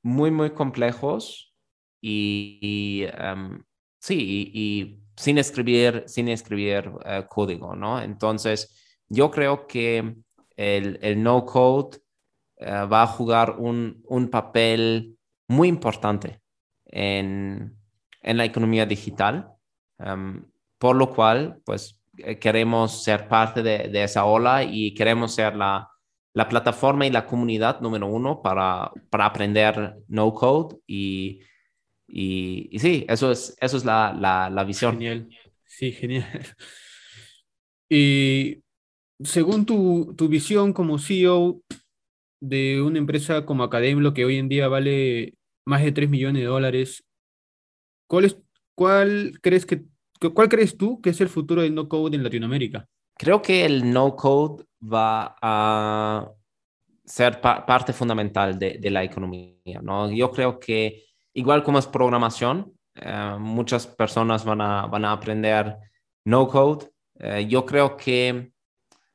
muy, 0.00 0.30
muy 0.30 0.50
complejos 0.50 1.52
y, 2.00 3.04
em, 3.18 3.64
sí, 3.98 4.52
y, 4.54 5.02
sin 5.16 5.38
escribir, 5.38 6.04
sin 6.06 6.28
escribir 6.28 6.90
eh, 7.04 7.24
código, 7.28 7.74
¿no? 7.74 8.00
Entonces, 8.00 9.00
yo 9.08 9.30
creo 9.30 9.66
que 9.66 10.14
el, 10.56 10.98
el 11.02 11.22
no 11.22 11.44
code 11.44 11.98
eh, 12.58 12.70
va 12.70 13.02
a 13.02 13.06
jugar 13.06 13.56
un, 13.58 14.02
un, 14.08 14.28
papel 14.28 15.16
muy 15.48 15.68
importante 15.68 16.40
en, 16.86 17.76
en 18.22 18.36
la 18.36 18.44
economía 18.44 18.86
digital, 18.86 19.52
em, 19.98 20.44
por 20.78 20.96
lo 20.96 21.10
cual, 21.14 21.60
pues, 21.64 22.02
eh, 22.18 22.38
queremos 22.38 23.02
ser 23.02 23.28
parte 23.28 23.62
de, 23.62 23.88
de 23.88 24.04
esa 24.04 24.24
ola 24.24 24.64
y 24.64 24.94
queremos 24.94 25.34
ser 25.34 25.56
la, 25.56 25.90
la 26.34 26.48
plataforma 26.48 27.06
y 27.06 27.10
la 27.10 27.26
comunidad 27.26 27.80
número 27.80 28.06
uno 28.06 28.42
para, 28.42 28.90
para 29.10 29.26
aprender 29.26 29.96
no 30.08 30.34
code 30.34 30.76
y, 30.86 31.40
y, 32.08 32.68
y, 32.70 32.78
sí, 32.78 33.04
eso 33.08 33.30
es, 33.32 33.56
eso 33.60 33.76
es 33.76 33.84
la, 33.84 34.12
la, 34.18 34.48
la, 34.50 34.64
visión. 34.64 34.94
Genial, 34.94 35.28
sí, 35.64 35.92
genial. 35.92 36.26
Y 37.88 38.64
según 39.22 39.64
tu, 39.64 40.14
tu 40.16 40.28
visión 40.28 40.72
como 40.72 40.98
CEO 40.98 41.62
de 42.40 42.82
una 42.82 42.98
empresa 42.98 43.46
como 43.46 43.62
Academlo, 43.64 44.14
que 44.14 44.24
hoy 44.24 44.38
en 44.38 44.48
día 44.48 44.68
vale 44.68 45.34
más 45.64 45.82
de 45.82 45.92
3 45.92 46.08
millones 46.08 46.42
de 46.42 46.48
dólares, 46.48 47.04
¿cuál, 48.08 48.24
es, 48.26 48.38
cuál, 48.74 49.38
crees 49.42 49.66
que, 49.66 49.84
¿cuál 50.34 50.48
crees 50.48 50.76
tú 50.76 51.00
que 51.00 51.10
es 51.10 51.20
el 51.20 51.28
futuro 51.28 51.62
del 51.62 51.74
no 51.74 51.88
code 51.88 52.16
en 52.16 52.22
Latinoamérica? 52.22 52.88
Creo 53.14 53.40
que 53.40 53.64
el 53.64 53.90
no 53.92 54.14
code 54.14 54.64
va 54.82 55.36
a 55.40 56.30
ser 57.04 57.40
parte 57.40 57.92
fundamental 57.92 58.58
de, 58.58 58.78
de, 58.78 58.90
la 58.90 59.04
economía, 59.04 59.80
¿no? 59.80 60.10
Yo 60.10 60.30
creo 60.32 60.58
que 60.58 61.04
igual 61.36 61.62
como 61.62 61.78
es 61.78 61.86
programación, 61.86 62.72
eh, 62.94 63.36
muchas 63.38 63.86
personas 63.86 64.44
van 64.44 64.60
a, 64.60 64.86
van 64.86 65.04
a 65.04 65.12
aprender 65.12 65.76
no 66.24 66.48
code. 66.48 66.88
Eh, 67.18 67.46
yo 67.48 67.64
creo 67.64 67.96
que 67.96 68.52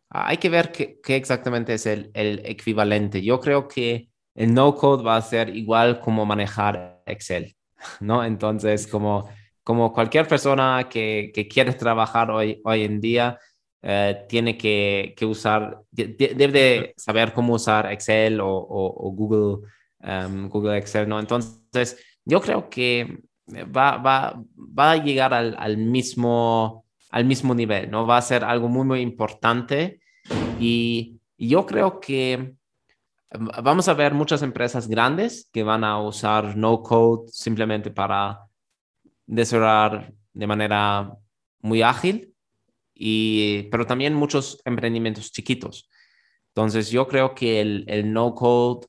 hay 0.09 0.37
que 0.37 0.49
ver 0.49 0.71
qué, 0.71 0.99
exactamente 1.15 1.73
es 1.73 1.85
el, 1.85 2.11
el, 2.13 2.41
equivalente. 2.45 3.21
Yo 3.21 3.39
creo 3.39 3.67
que 3.67 4.09
el 4.35 4.53
no 4.53 4.75
code 4.75 5.03
va 5.03 5.17
a 5.17 5.21
ser 5.21 5.55
igual 5.55 5.99
como 5.99 6.25
manejar 6.25 7.01
Excel, 7.05 7.55
¿no? 7.99 8.23
Entonces, 8.23 8.87
como, 8.87 9.29
como 9.63 9.91
cualquier 9.93 10.27
persona 10.27 10.87
que, 10.89 11.31
que 11.33 11.47
quiere 11.47 11.73
trabajar 11.73 12.29
hoy, 12.31 12.61
hoy 12.63 12.83
en 12.83 13.01
día, 13.01 13.39
eh, 13.83 14.25
tiene 14.29 14.57
que, 14.57 15.15
que 15.17 15.25
usar, 15.25 15.81
debe 15.91 16.47
de 16.47 16.93
saber 16.97 17.33
cómo 17.33 17.55
usar 17.55 17.91
Excel 17.91 18.39
o, 18.39 18.47
o, 18.47 19.11
Google, 19.11 19.67
um, 20.03 20.49
Google 20.49 20.77
Excel, 20.77 21.09
¿no? 21.09 21.19
Entonces, 21.19 21.97
yo 22.25 22.41
creo 22.41 22.69
que 22.69 23.19
va, 23.47 23.97
va, 23.97 24.43
va 24.57 24.91
a 24.91 24.97
llegar 24.97 25.33
al, 25.33 25.55
al, 25.57 25.77
mismo, 25.77 26.85
al 27.09 27.25
mismo 27.25 27.53
nivel, 27.53 27.89
¿no? 27.89 28.05
Va 28.05 28.17
a 28.17 28.21
ser 28.21 28.43
algo 28.43 28.67
muy, 28.67 28.85
muy 28.85 29.01
importante 29.01 29.99
y, 30.59 31.19
y 31.37 31.49
yo 31.49 31.65
creo 31.65 31.99
que 31.99 32.55
vamos 33.63 33.87
a 33.87 33.93
ver 33.93 34.13
muchas 34.13 34.41
empresas 34.41 34.87
grandes 34.87 35.49
que 35.51 35.63
van 35.63 35.83
a 35.83 35.99
usar 35.99 36.55
no 36.57 36.83
code 36.83 37.29
simplemente 37.31 37.89
para 37.89 38.39
desarrollar 39.25 40.13
de 40.33 40.47
manera 40.47 41.13
muy 41.61 41.81
ágil 41.81 42.31
pero 43.71 43.85
también 43.85 44.13
muchos 44.13 44.61
emprendimientos 44.65 45.31
chiquitos. 45.31 45.89
Entonces, 46.49 46.89
yo 46.91 47.07
creo 47.07 47.33
que 47.33 47.61
el, 47.61 47.85
el 47.87 48.11
no-code 48.13 48.87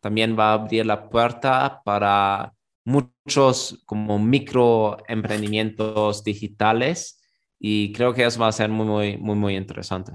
también 0.00 0.36
va 0.38 0.50
a 0.50 0.54
abrir 0.54 0.84
la 0.84 1.08
puerta 1.08 1.80
para 1.84 2.52
muchos 2.84 3.82
como 3.86 4.18
micro 4.18 4.98
emprendimientos 5.08 6.22
digitales 6.22 7.20
y 7.58 7.92
creo 7.92 8.12
que 8.12 8.24
eso 8.24 8.40
va 8.40 8.48
a 8.48 8.52
ser 8.52 8.68
muy, 8.70 8.86
muy, 8.86 9.16
muy, 9.16 9.36
muy 9.36 9.56
interesante. 9.56 10.12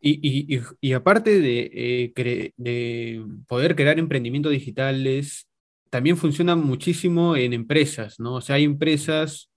Y, 0.00 0.54
y, 0.56 0.60
y 0.80 0.92
aparte 0.94 1.40
de, 1.40 1.70
eh, 1.74 2.52
de 2.56 3.24
poder 3.46 3.76
crear 3.76 3.98
emprendimientos 3.98 4.52
digitales, 4.52 5.46
también 5.90 6.16
funciona 6.16 6.56
muchísimo 6.56 7.36
en 7.36 7.52
empresas, 7.52 8.18
¿no? 8.18 8.36
O 8.36 8.40
sea, 8.40 8.56
hay 8.56 8.64
empresas 8.64 9.50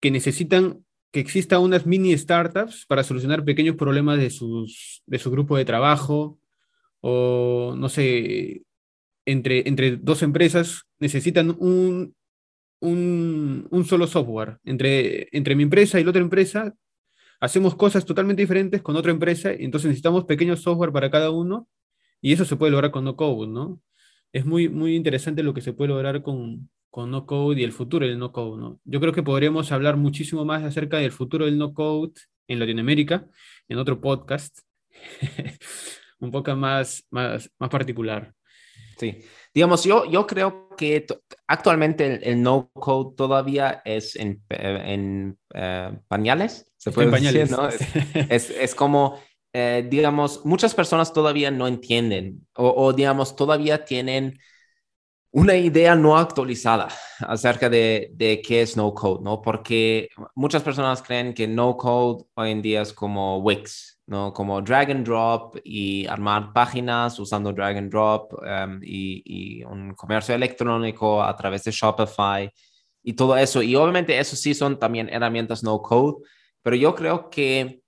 que 0.00 0.10
necesitan 0.10 0.84
que 1.12 1.20
exista 1.20 1.58
unas 1.58 1.86
mini 1.86 2.16
startups 2.16 2.86
para 2.86 3.04
solucionar 3.04 3.44
pequeños 3.44 3.76
problemas 3.76 4.18
de, 4.18 4.30
sus, 4.30 5.02
de 5.06 5.18
su 5.18 5.30
grupo 5.30 5.56
de 5.56 5.64
trabajo 5.64 6.38
o, 7.00 7.74
no 7.76 7.88
sé, 7.88 8.62
entre, 9.24 9.68
entre 9.68 9.96
dos 9.96 10.22
empresas 10.22 10.87
necesitan 10.98 11.56
un, 11.58 12.14
un, 12.80 13.84
solo 13.84 14.06
software. 14.06 14.58
Entre, 14.64 15.28
entre 15.32 15.54
mi 15.54 15.64
empresa 15.64 15.98
y 16.00 16.04
la 16.04 16.10
otra 16.10 16.22
empresa 16.22 16.74
hacemos 17.40 17.74
cosas 17.74 18.04
totalmente 18.04 18.42
diferentes 18.42 18.82
con 18.82 18.96
otra 18.96 19.12
empresa 19.12 19.52
y 19.52 19.64
entonces 19.64 19.88
necesitamos 19.88 20.24
pequeños 20.24 20.60
software 20.62 20.92
para 20.92 21.10
cada 21.10 21.30
uno 21.30 21.68
y 22.20 22.32
eso 22.32 22.44
se 22.44 22.56
puede 22.56 22.72
lograr 22.72 22.90
con 22.90 23.04
no 23.04 23.16
code, 23.16 23.46
¿no? 23.46 23.80
Es 24.32 24.44
muy, 24.44 24.68
muy 24.68 24.96
interesante 24.96 25.42
lo 25.42 25.54
que 25.54 25.60
se 25.60 25.72
puede 25.72 25.90
lograr 25.90 26.22
con, 26.22 26.68
con 26.90 27.10
no 27.10 27.26
code 27.26 27.60
y 27.60 27.64
el 27.64 27.72
futuro 27.72 28.06
del 28.06 28.18
no 28.18 28.32
code, 28.32 28.60
¿no? 28.60 28.80
Yo 28.84 29.00
creo 29.00 29.12
que 29.12 29.22
podríamos 29.22 29.72
hablar 29.72 29.96
muchísimo 29.96 30.44
más 30.44 30.64
acerca 30.64 30.98
del 30.98 31.12
futuro 31.12 31.46
del 31.46 31.58
no 31.58 31.72
code 31.74 32.12
en 32.48 32.58
Latinoamérica 32.58 33.26
en 33.68 33.78
otro 33.78 34.00
podcast, 34.00 34.58
un 36.18 36.30
poco 36.30 36.54
más, 36.56 37.06
más, 37.10 37.50
más 37.58 37.70
particular. 37.70 38.34
Sí, 38.98 39.20
digamos, 39.58 39.82
yo, 39.82 40.04
yo 40.04 40.24
creo 40.24 40.68
que 40.76 41.04
actualmente 41.48 42.30
el, 42.30 42.40
no 42.40 42.70
code 42.74 43.16
todavía 43.16 43.82
es 43.84 44.14
en, 44.14 44.40
en 44.50 45.36
uh, 45.52 45.98
pañales, 46.06 46.70
se 46.76 46.92
puede 46.92 47.06
en 47.08 47.10
pañales. 47.10 47.50
¿no? 47.50 47.68
Es, 47.68 47.80
es, 48.30 48.50
es 48.50 48.74
como, 48.76 49.18
eh, 49.52 49.84
digamos, 49.90 50.44
muchas 50.44 50.76
personas 50.76 51.12
todavía 51.12 51.50
no 51.50 51.66
entienden 51.66 52.46
o, 52.54 52.72
o 52.72 52.92
digamos, 52.92 53.34
todavía 53.34 53.84
tienen 53.84 54.38
una 55.32 55.56
idea 55.56 55.96
no 55.96 56.16
actualizada 56.16 56.86
acerca 57.18 57.68
de, 57.68 58.12
de, 58.14 58.40
qué 58.40 58.62
es 58.62 58.76
no 58.76 58.94
code, 58.94 59.24
¿no? 59.24 59.42
Porque 59.42 60.08
muchas 60.36 60.62
personas 60.62 61.02
creen 61.02 61.34
que 61.34 61.48
no 61.48 61.76
code 61.76 62.26
hoy 62.34 62.52
en 62.52 62.62
día 62.62 62.82
es 62.82 62.92
como 62.92 63.38
Wix, 63.38 63.97
¿no? 64.08 64.32
Como 64.32 64.60
drag 64.62 64.90
and 64.90 65.04
drop 65.04 65.56
y 65.62 66.06
armar 66.06 66.52
páginas 66.52 67.18
usando 67.20 67.52
drag 67.52 67.76
and 67.76 67.90
drop 67.90 68.32
um, 68.32 68.80
y, 68.82 69.22
y, 69.24 69.64
un 69.64 69.94
comercio 69.94 70.34
electrónico 70.34 71.22
a 71.22 71.36
través 71.36 71.64
de 71.64 71.70
Shopify 71.70 72.50
y 73.02 73.12
todo 73.12 73.36
eso. 73.36 73.62
Y 73.62 73.76
obviamente 73.76 74.18
eso 74.18 74.34
sí 74.34 74.54
son 74.54 74.78
también 74.78 75.08
herramientas 75.10 75.62
no 75.62 75.80
code, 75.82 76.24
pero 76.62 76.74
yo 76.74 76.94
creo 76.94 77.28
que 77.28 77.82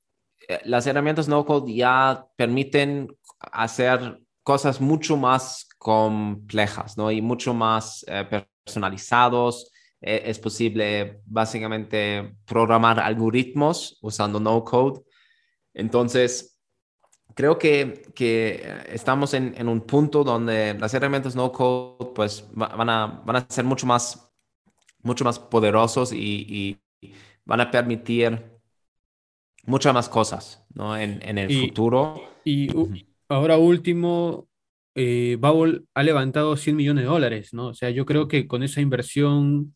eh, 0.46 0.60
las 0.64 0.86
herramientas 0.86 1.26
no 1.26 1.44
code 1.44 1.74
ya 1.74 2.26
permiten 2.36 3.08
hacer 3.52 4.20
cosas 4.42 4.78
mucho 4.80 5.16
más 5.16 5.68
complejas, 5.78 6.98
¿no? 6.98 7.10
Y 7.10 7.22
mucho 7.22 7.54
más 7.54 8.04
eh, 8.08 8.44
personalizados. 8.64 9.72
Eh, 10.02 10.22
es 10.26 10.38
posible 10.38 11.20
básicamente 11.24 12.34
programar 12.44 13.00
algoritmos 13.00 13.98
usando 14.02 14.38
no 14.38 14.62
code. 14.64 15.00
Entonces, 15.74 16.60
creo 17.34 17.58
que, 17.58 18.02
que 18.14 18.66
estamos 18.88 19.34
en, 19.34 19.54
en, 19.56 19.68
un 19.68 19.80
punto 19.80 20.24
donde 20.24 20.74
las 20.74 20.92
herramientas 20.94 21.36
no 21.36 21.52
code 21.52 22.12
pues 22.14 22.46
van 22.52 22.90
a, 22.90 23.22
van 23.24 23.36
a 23.36 23.46
ser 23.48 23.64
mucho 23.64 23.86
más, 23.86 24.32
mucho 25.02 25.24
más 25.24 25.38
poderosos 25.38 26.12
y, 26.12 26.78
y 27.00 27.12
van 27.44 27.60
a 27.60 27.70
permitir 27.70 28.60
muchas 29.64 29.94
más 29.94 30.08
cosas 30.08 30.64
¿no? 30.74 30.96
en, 30.96 31.20
en 31.22 31.38
el 31.38 31.50
y, 31.50 31.68
futuro. 31.68 32.22
Y 32.44 32.74
uh, 32.74 32.92
ahora 33.28 33.56
último, 33.58 34.48
eh, 34.94 35.36
Bubble 35.40 35.82
ha 35.94 36.02
levantado 36.02 36.56
100 36.56 36.76
millones 36.76 37.04
de 37.04 37.10
dólares, 37.10 37.54
¿no? 37.54 37.68
O 37.68 37.74
sea, 37.74 37.90
yo 37.90 38.06
creo 38.06 38.28
que 38.28 38.46
con 38.46 38.62
esa 38.62 38.80
inversión 38.80 39.74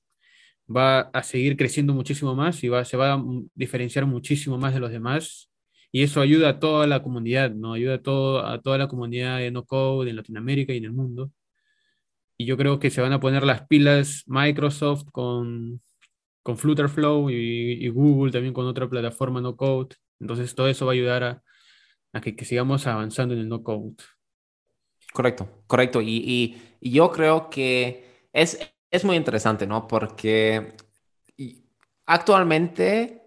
va 0.75 1.01
a 1.01 1.23
seguir 1.23 1.57
creciendo 1.57 1.93
muchísimo 1.93 2.35
más 2.35 2.63
y 2.65 2.69
va, 2.69 2.85
se 2.85 2.97
va 2.97 3.15
a 3.15 3.25
diferenciar 3.55 4.07
muchísimo 4.07 4.59
más 4.59 4.75
de 4.75 4.81
los 4.81 4.91
demás. 4.91 5.51
Y 5.95 6.03
eso 6.03 6.21
ayuda 6.21 6.49
a 6.49 6.59
toda 6.59 6.89
la 6.89 7.05
comunidad, 7.05 7.53
¿no? 7.53 7.75
Ayuda 7.75 7.95
a, 7.95 8.03
todo, 8.03 8.45
a 8.45 8.61
toda 8.61 8.79
la 8.79 8.89
comunidad 8.89 9.39
de 9.39 9.53
no 9.53 9.65
code 9.65 10.11
en 10.11 10.17
Latinoamérica 10.17 10.73
y 10.73 10.79
en 10.79 10.87
el 10.87 10.93
mundo. 10.93 11.31
Y 12.37 12.47
yo 12.47 12.57
creo 12.57 12.81
que 12.81 12.91
se 12.91 13.01
van 13.01 13.13
a 13.13 13.21
poner 13.21 13.45
las 13.45 13.69
pilas 13.69 14.25
Microsoft 14.27 15.05
con, 15.13 15.81
con 16.43 16.59
Flutterflow 16.59 17.31
y, 17.31 17.85
y 17.87 17.89
Google 17.91 18.33
también 18.33 18.53
con 18.53 18.67
otra 18.67 18.91
plataforma 18.91 19.41
no 19.41 19.57
code. 19.57 19.95
Entonces 20.19 20.53
todo 20.57 20.67
eso 20.67 20.85
va 20.85 20.91
a 20.91 20.95
ayudar 20.95 21.23
a, 21.23 21.43
a 22.13 22.21
que, 22.21 22.35
que 22.35 22.45
sigamos 22.45 22.89
avanzando 22.89 23.33
en 23.35 23.43
el 23.43 23.49
no 23.49 23.63
code. 23.63 23.95
Correcto, 25.13 25.63
correcto. 25.69 26.03
Y, 26.03 26.59
y, 26.81 26.91
yo 26.91 27.13
creo 27.13 27.49
que 27.49 28.29
es, 28.33 28.59
es 28.91 29.05
muy 29.05 29.15
interesante, 29.15 29.65
¿no? 29.65 29.87
Porque 29.87 30.75
actualmente 32.05 33.24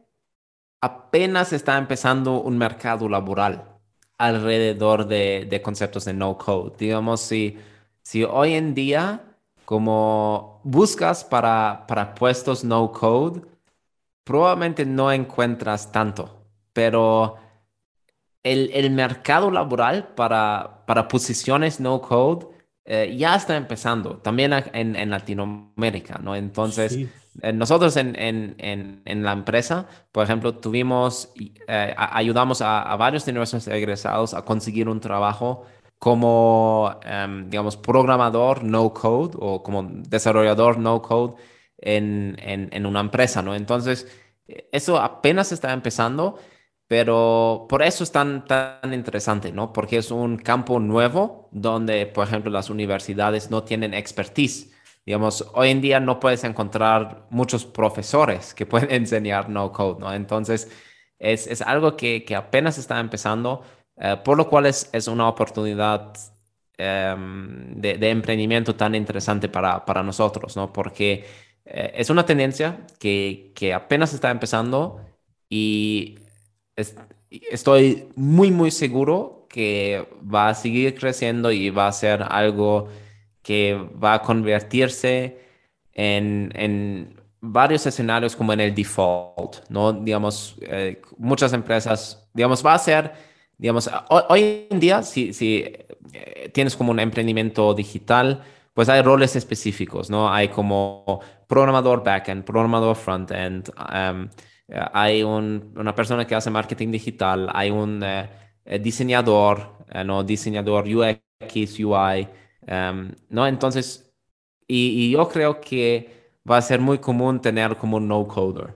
apenas 0.82 1.54
está 1.54 1.78
empezando 1.78 2.42
un 2.42 2.58
mercado 2.58 3.10
laboral 3.10 3.78
alrededor 4.18 5.08
de, 5.08 5.62
conceptos 5.63 6.06
de 6.06 6.13
no 6.13 6.38
code. 6.38 6.74
Digamos, 6.78 7.22
si, 7.22 7.58
si 8.04 8.24
hoy 8.24 8.54
en 8.54 8.74
día 8.74 9.24
como 9.66 10.62
buscas 10.63 11.24
para, 11.26 11.86
para 11.88 12.16
puestos 12.16 12.63
no 12.63 12.92
code, 12.92 13.42
probablemente 14.24 14.86
no 14.86 15.12
encuentras 15.12 15.92
tanto, 15.92 16.46
pero 16.74 17.36
el, 18.44 18.72
el 18.74 18.92
mercado 18.92 19.52
laboral 19.52 20.10
para, 20.16 20.84
para 20.86 21.08
posiciones 21.08 21.80
no 21.80 22.02
code 22.02 22.48
eh, 22.90 23.18
ya 23.18 23.36
está 23.36 23.58
empezando, 23.58 24.20
también 24.20 24.54
en, 24.54 24.96
en 24.96 25.10
Latinoamérica, 25.10 26.20
¿no? 26.20 26.38
Entonces, 26.38 26.98
nosotros 27.54 27.97
en, 27.97 28.15
en, 28.15 29.02
en, 29.06 29.23
la 29.23 29.32
empresa, 29.32 29.88
por 30.12 30.23
ejemplo, 30.23 30.56
tuvimos, 30.56 31.34
eh, 31.67 31.93
ayudamos 31.97 32.62
a, 32.62 32.82
a, 32.82 32.95
varios 32.95 33.26
de 33.26 33.34
nuestros 33.34 33.67
egresados 33.67 34.34
a 34.34 34.43
conseguir 34.43 34.89
un 34.89 35.00
trabajo 35.00 35.65
como, 36.00 37.00
em, 37.04 37.50
digamos, 37.50 37.78
programador 37.78 38.63
no 38.63 38.93
code 38.93 39.36
o 39.39 39.63
como 39.63 39.84
desarrollador 39.84 40.78
no 40.78 41.02
code 41.02 41.36
en, 41.78 42.36
en, 42.39 42.86
una 42.86 43.00
empresa, 43.02 43.41
¿no? 43.41 43.56
Entonces, 43.56 44.08
eso 44.71 44.97
apenas 45.00 45.52
está 45.52 45.73
empezando 45.73 46.38
pero 46.88 47.65
por 47.69 47.84
eso 47.84 48.04
es 48.04 48.12
tan, 48.12 48.45
tan 48.45 48.93
interesante, 48.93 49.52
¿no? 49.52 49.73
Porque 49.73 49.97
es 49.97 50.10
un 50.10 50.38
campo 50.38 50.80
nuevo 50.80 51.50
donde, 51.52 52.06
por 52.06 52.26
ejemplo, 52.26 52.50
las 52.50 52.69
universidades 52.69 53.52
no 53.52 53.63
tienen 53.63 53.93
expertise. 53.93 54.71
Digamos, 55.08 55.48
hoy 55.54 55.70
en 55.70 55.80
día 55.80 56.02
no 56.02 56.20
puedes 56.20 56.43
encontrar 56.43 57.28
muchos 57.30 57.63
profesores 57.65 58.54
que 58.54 58.65
pueden 58.72 58.91
enseñar 58.91 59.50
no 59.50 59.72
code, 59.72 60.02
¿no? 60.02 60.13
Entonces, 60.13 60.70
es, 61.17 61.48
es 61.48 61.62
algo 61.62 61.96
que, 61.96 62.26
que, 62.26 62.36
apenas 62.36 62.78
está 62.78 63.00
empezando, 63.00 63.63
eh, 63.96 64.17
por 64.26 64.36
lo 64.36 64.50
cual 64.50 64.65
es, 64.65 64.89
es 64.91 65.08
una 65.08 65.30
oportunidad 65.30 66.13
em, 66.78 67.80
de, 67.80 67.98
de, 67.98 68.10
emprendimiento 68.10 68.76
tan 68.76 68.96
interesante 68.96 69.48
para, 69.48 69.86
para 69.86 70.04
nosotros, 70.04 70.58
¿no? 70.58 70.74
Porque 70.74 71.26
eh, 71.63 71.93
es 71.96 72.10
una 72.10 72.26
tendencia 72.26 72.86
que, 73.00 73.54
que 73.56 73.74
apenas 73.74 74.13
está 74.13 74.30
empezando 74.30 75.00
y 75.50 76.20
estoy 77.30 78.10
muy, 78.15 78.52
muy 78.52 78.72
seguro 78.72 79.48
que 79.50 80.06
va 80.22 80.50
a 80.50 80.54
seguir 80.54 80.96
creciendo 80.96 81.50
y 81.52 81.70
va 81.70 81.88
a 81.88 81.93
ser 81.93 82.24
algo 82.24 82.89
que 83.48 83.76
va 84.04 84.16
a 84.16 84.22
convertirse 84.22 85.40
en, 85.94 86.52
en 86.54 87.16
varios 87.40 87.86
escenarios 87.86 88.36
como 88.36 88.52
en 88.52 88.60
el 88.60 88.76
default, 88.76 89.70
¿no? 89.70 89.94
Digamos, 89.94 90.58
eh, 90.64 91.02
muchas 91.18 91.54
empresas, 91.54 92.30
digamos, 92.34 92.66
va 92.66 92.74
a 92.74 92.80
ser, 92.80 93.14
digamos, 93.58 93.90
hoy, 94.10 94.68
en 94.70 94.82
día, 94.82 95.02
si, 95.02 95.32
si 95.32 95.64
eh, 96.12 96.50
tienes 96.54 96.76
como 96.76 96.92
un 96.92 97.00
emprendimiento 97.00 97.74
digital, 97.74 98.44
pues 98.74 98.90
hay 98.90 99.02
roles 99.02 99.38
específicos, 99.38 100.10
¿no? 100.10 100.30
Hay 100.30 100.50
como 100.50 101.22
programador 101.48 102.04
backend, 102.04 102.44
programador 102.44 102.98
frontend, 102.98 103.70
um, 103.78 104.28
eh, 104.68 104.86
hay 104.92 105.24
una 105.24 105.96
persona 105.96 106.28
que 106.28 106.36
hace 106.36 106.50
marketing 106.50 106.92
digital, 106.92 107.50
hay 107.54 107.70
un 107.70 108.04
eh, 108.04 108.30
eh, 108.66 108.80
diseñador, 108.80 109.86
¿no? 110.06 110.22
Diseñador 110.26 110.86
UX, 110.86 111.80
UI, 111.80 112.28
em, 112.67 113.12
¿no? 113.30 113.47
Entonces, 113.47 114.13
y, 114.67 115.12
yo 115.12 115.27
creo 115.30 115.60
que 115.60 116.10
va 116.49 116.58
a 116.58 116.62
ser 116.62 116.80
muy 116.80 116.99
común 116.99 117.41
tener 117.41 117.77
como 117.77 117.97
un 117.97 118.08
no-coder 118.08 118.75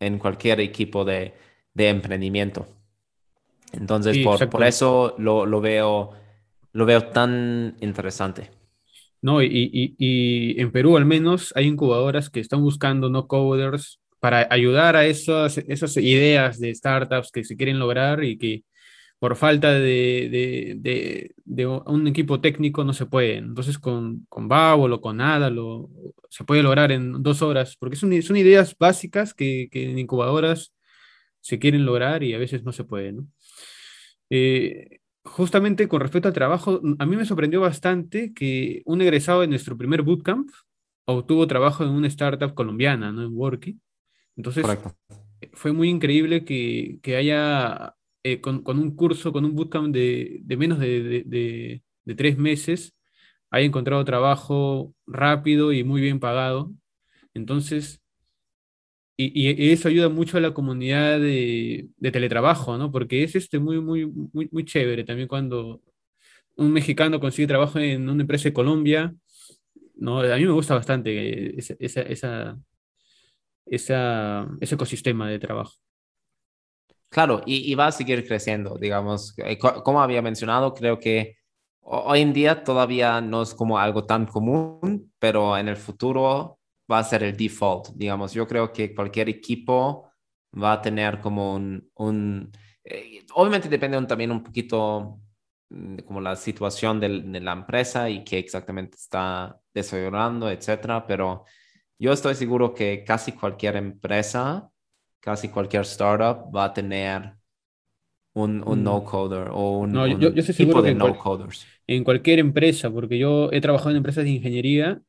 en 0.00 0.18
cualquier 0.18 0.60
equipo 0.60 1.04
de, 1.04 1.34
emprendimiento. 1.74 2.66
Entonces, 3.72 4.16
por, 4.18 4.64
eso 4.64 5.14
lo, 5.18 5.60
veo, 5.60 6.12
lo 6.72 6.86
veo 6.86 7.08
tan 7.08 7.76
interesante. 7.80 8.50
No, 9.20 9.42
y, 9.42 9.94
y, 9.98 10.60
en 10.60 10.70
Perú 10.70 10.96
al 10.96 11.04
menos 11.04 11.52
hay 11.56 11.66
incubadoras 11.66 12.30
que 12.30 12.40
están 12.40 12.62
buscando 12.62 13.10
no 13.10 13.26
coders 13.26 14.00
para 14.20 14.46
ayudar 14.50 14.96
a 14.96 15.06
esas, 15.06 15.58
esas 15.58 15.96
ideas 15.96 16.58
de 16.58 16.74
startups 16.74 17.30
que 17.30 17.44
se 17.44 17.56
quieren 17.56 17.78
lograr 17.78 18.24
y 18.24 18.38
que 18.38 18.62
por 19.18 19.36
falta 19.36 19.72
de, 19.72 21.34
un 21.86 22.06
equipo 22.06 22.40
técnico 22.40 22.84
no 22.84 22.92
se 22.92 23.06
puede. 23.06 23.36
Entonces 23.36 23.78
con, 23.78 24.26
con 24.28 24.48
Babel 24.48 24.92
o 24.92 25.00
con 25.00 25.18
nada 25.18 25.50
lo, 25.50 25.90
se 26.28 26.44
puede 26.44 26.62
lograr 26.62 26.92
en 26.92 27.22
dos 27.22 27.42
horas, 27.42 27.76
porque 27.78 27.96
son, 27.96 28.20
son 28.22 28.36
ideas 28.36 28.76
básicas 28.78 29.34
que, 29.34 29.68
en 29.72 29.98
incubadoras 29.98 30.72
se 31.40 31.58
quieren 31.58 31.86
lograr 31.86 32.22
y 32.22 32.34
a 32.34 32.38
veces 32.38 32.64
no 32.64 32.72
se 32.72 32.84
puede. 32.84 33.14
Eh, 34.30 35.00
justamente 35.24 35.88
con 35.88 36.00
respecto 36.00 36.28
al 36.28 36.34
trabajo, 36.34 36.80
a 36.98 37.06
mí 37.06 37.16
me 37.16 37.24
sorprendió 37.24 37.60
bastante 37.60 38.34
que 38.34 38.82
un 38.84 39.00
egresado 39.00 39.42
de 39.42 39.48
nuestro 39.48 39.76
primer 39.76 40.02
bootcamp 40.02 40.48
obtuvo 41.06 41.46
trabajo 41.46 41.84
en 41.84 41.90
una 41.90 42.08
startup 42.08 42.54
colombiana, 42.54 43.12
¿no? 43.12 43.22
en 43.22 43.32
Worky. 43.32 43.78
Entonces, 44.36 44.66
fue 45.52 45.72
muy 45.72 45.88
increíble 45.88 46.44
que, 46.44 47.16
haya, 47.16 47.95
eh, 48.28 48.40
con, 48.40 48.62
un 48.66 48.96
curso, 48.96 49.32
con 49.32 49.44
un 49.44 49.54
bootcamp 49.54 49.94
de, 49.94 50.42
menos 50.58 50.80
de, 50.80 51.80
tres 52.16 52.36
meses, 52.38 52.96
haya 53.50 53.66
encontrado 53.66 54.04
trabajo 54.04 54.94
rápido 55.06 55.72
y 55.72 55.84
muy 55.84 56.00
bien 56.00 56.18
pagado. 56.18 56.72
Entonces, 57.34 58.02
y, 59.16 59.70
eso 59.70 59.88
ayuda 59.88 60.08
mucho 60.08 60.38
a 60.38 60.40
la 60.40 60.52
comunidad 60.54 61.20
de, 61.20 61.88
teletrabajo, 62.12 62.76
¿no? 62.78 62.90
Porque 62.90 63.22
es 63.22 63.36
este 63.36 63.60
muy, 63.60 63.80
muy, 63.80 64.06
muy, 64.06 64.64
chévere 64.64 65.04
también 65.04 65.28
cuando 65.28 65.80
un 66.56 66.72
mexicano 66.72 67.20
consigue 67.20 67.46
trabajo 67.46 67.78
en 67.78 68.08
una 68.08 68.22
empresa 68.22 68.48
de 68.48 68.54
Colombia, 68.54 69.14
¿no? 69.94 70.20
A 70.20 70.36
mí 70.36 70.44
me 70.46 70.52
gusta 70.52 70.74
bastante 70.74 71.56
esa, 71.58 71.76
esa, 71.78 72.58
esa, 73.66 74.48
ese 74.60 74.74
ecosistema 74.74 75.28
de 75.30 75.38
trabajo. 75.38 75.74
Claro, 77.08 77.40
y, 77.46 77.74
va 77.74 77.86
a 77.86 77.92
seguir 77.92 78.26
creciendo, 78.26 78.76
digamos. 78.78 79.34
Eh, 79.38 79.58
como 79.58 80.02
había 80.02 80.20
mencionado, 80.22 80.74
creo 80.74 80.98
que 80.98 81.36
hoy 81.80 82.20
en 82.20 82.32
día 82.32 82.62
todavía 82.64 83.20
no 83.20 83.42
es 83.42 83.54
como 83.54 83.78
algo 83.78 84.04
tan 84.06 84.26
común, 84.26 85.12
pero 85.18 85.56
en 85.56 85.68
el 85.68 85.76
futuro 85.76 86.58
va 86.90 86.98
a 86.98 87.04
ser 87.04 87.22
el 87.22 87.36
default, 87.36 87.88
digamos. 87.94 88.32
Yo 88.32 88.46
creo 88.46 88.72
que 88.72 88.94
cualquier 88.94 89.28
equipo 89.28 90.10
va 90.60 90.72
a 90.74 90.82
tener 90.82 91.20
como 91.20 91.54
un... 91.54 92.52
eh, 92.84 93.24
obviamente 93.34 93.68
depende 93.68 94.00
también 94.06 94.30
un 94.30 94.42
poquito 94.42 95.20
de 95.68 96.04
como 96.04 96.20
la 96.20 96.36
situación 96.36 97.00
de 97.00 97.40
la 97.40 97.52
empresa 97.52 98.08
y 98.10 98.24
qué 98.24 98.38
exactamente 98.38 98.96
está 98.96 99.58
desarrollando, 99.74 100.50
etcétera, 100.50 101.06
pero 101.06 101.44
yo 101.98 102.12
estoy 102.12 102.34
seguro 102.34 102.74
que 102.74 103.04
casi 103.04 103.32
cualquier 103.32 103.76
empresa, 103.76 104.70
casi 105.26 105.48
cualquier 105.48 105.82
startup 105.82 106.54
va 106.54 106.66
a 106.66 106.72
tener 106.72 107.32
un, 108.32 108.62
un 108.64 108.78
mm. 108.78 108.84
no-coder 108.84 109.48
o 109.50 109.80
un, 109.80 109.90
tipo 110.56 110.82
de 110.82 110.94
no-coders. 110.94 111.66
En 111.88 112.04
cualquier 112.04 112.38
empresa, 112.38 112.92
porque 112.92 113.18
yo 113.18 113.50
he 113.50 113.60
trabajado 113.60 113.90
en 113.90 113.96
empresas 113.96 114.22
de 114.22 114.30
ingeniería 114.30 115.02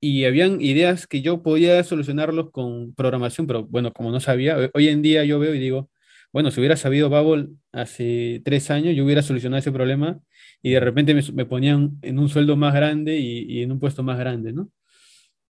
y 0.00 0.26
habían 0.26 0.60
ideas 0.60 1.08
que 1.08 1.22
yo 1.22 1.42
podía 1.42 1.82
solucionarlos 1.82 2.52
con 2.52 2.94
programación, 2.94 3.48
pero 3.48 3.64
bueno, 3.64 3.92
como 3.92 4.12
no 4.12 4.20
sabía, 4.20 4.56
hoy 4.74 4.88
en 4.88 5.02
día 5.02 5.24
yo 5.24 5.40
veo 5.40 5.52
y 5.52 5.58
digo, 5.58 5.90
bueno, 6.32 6.52
si 6.52 6.60
hubiera 6.60 6.76
sabido 6.76 7.10
Babel 7.10 7.48
hace 7.72 8.40
tres 8.44 8.70
años, 8.70 8.94
yo 8.94 9.04
hubiera 9.04 9.22
solucionado 9.22 9.58
ese 9.58 9.72
problema 9.72 10.20
y 10.62 10.70
de 10.70 10.78
repente 10.78 11.20
me, 11.32 11.46
ponían 11.46 11.98
en 12.02 12.20
un 12.20 12.28
sueldo 12.28 12.56
más 12.56 12.74
grande 12.74 13.18
y, 13.18 13.40
y, 13.40 13.62
en 13.64 13.72
un 13.72 13.80
puesto 13.80 14.04
más 14.04 14.20
grande, 14.20 14.52
¿no? 14.52 14.70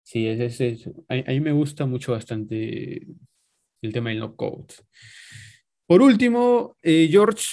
Sí, 0.05 0.29
es, 0.29 0.61
es, 0.61 0.89
A, 1.09 1.17
mí 1.17 1.41
me 1.41 1.53
gusta 1.53 1.85
mucho 1.85 2.13
bastante 2.13 3.09
el 3.83 3.93
tema 3.93 4.11
del 4.11 4.21
no-code. 4.21 4.75
Por 5.87 6.03
último, 6.03 6.77
eh, 6.83 7.09
George, 7.11 7.45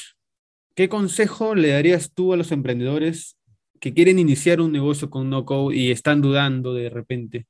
¿qué 0.75 0.89
consejo 0.89 1.55
le 1.55 1.69
darías 1.69 2.11
tú 2.13 2.33
a 2.33 2.37
los 2.37 2.51
emprendedores 2.51 3.37
que 3.79 3.93
quieren 3.93 4.19
iniciar 4.19 4.61
un 4.61 4.71
negocio 4.71 5.09
con 5.09 5.29
no-code 5.29 5.75
y 5.75 5.91
están 5.91 6.21
dudando 6.21 6.73
de 6.73 6.89
repente? 6.89 7.45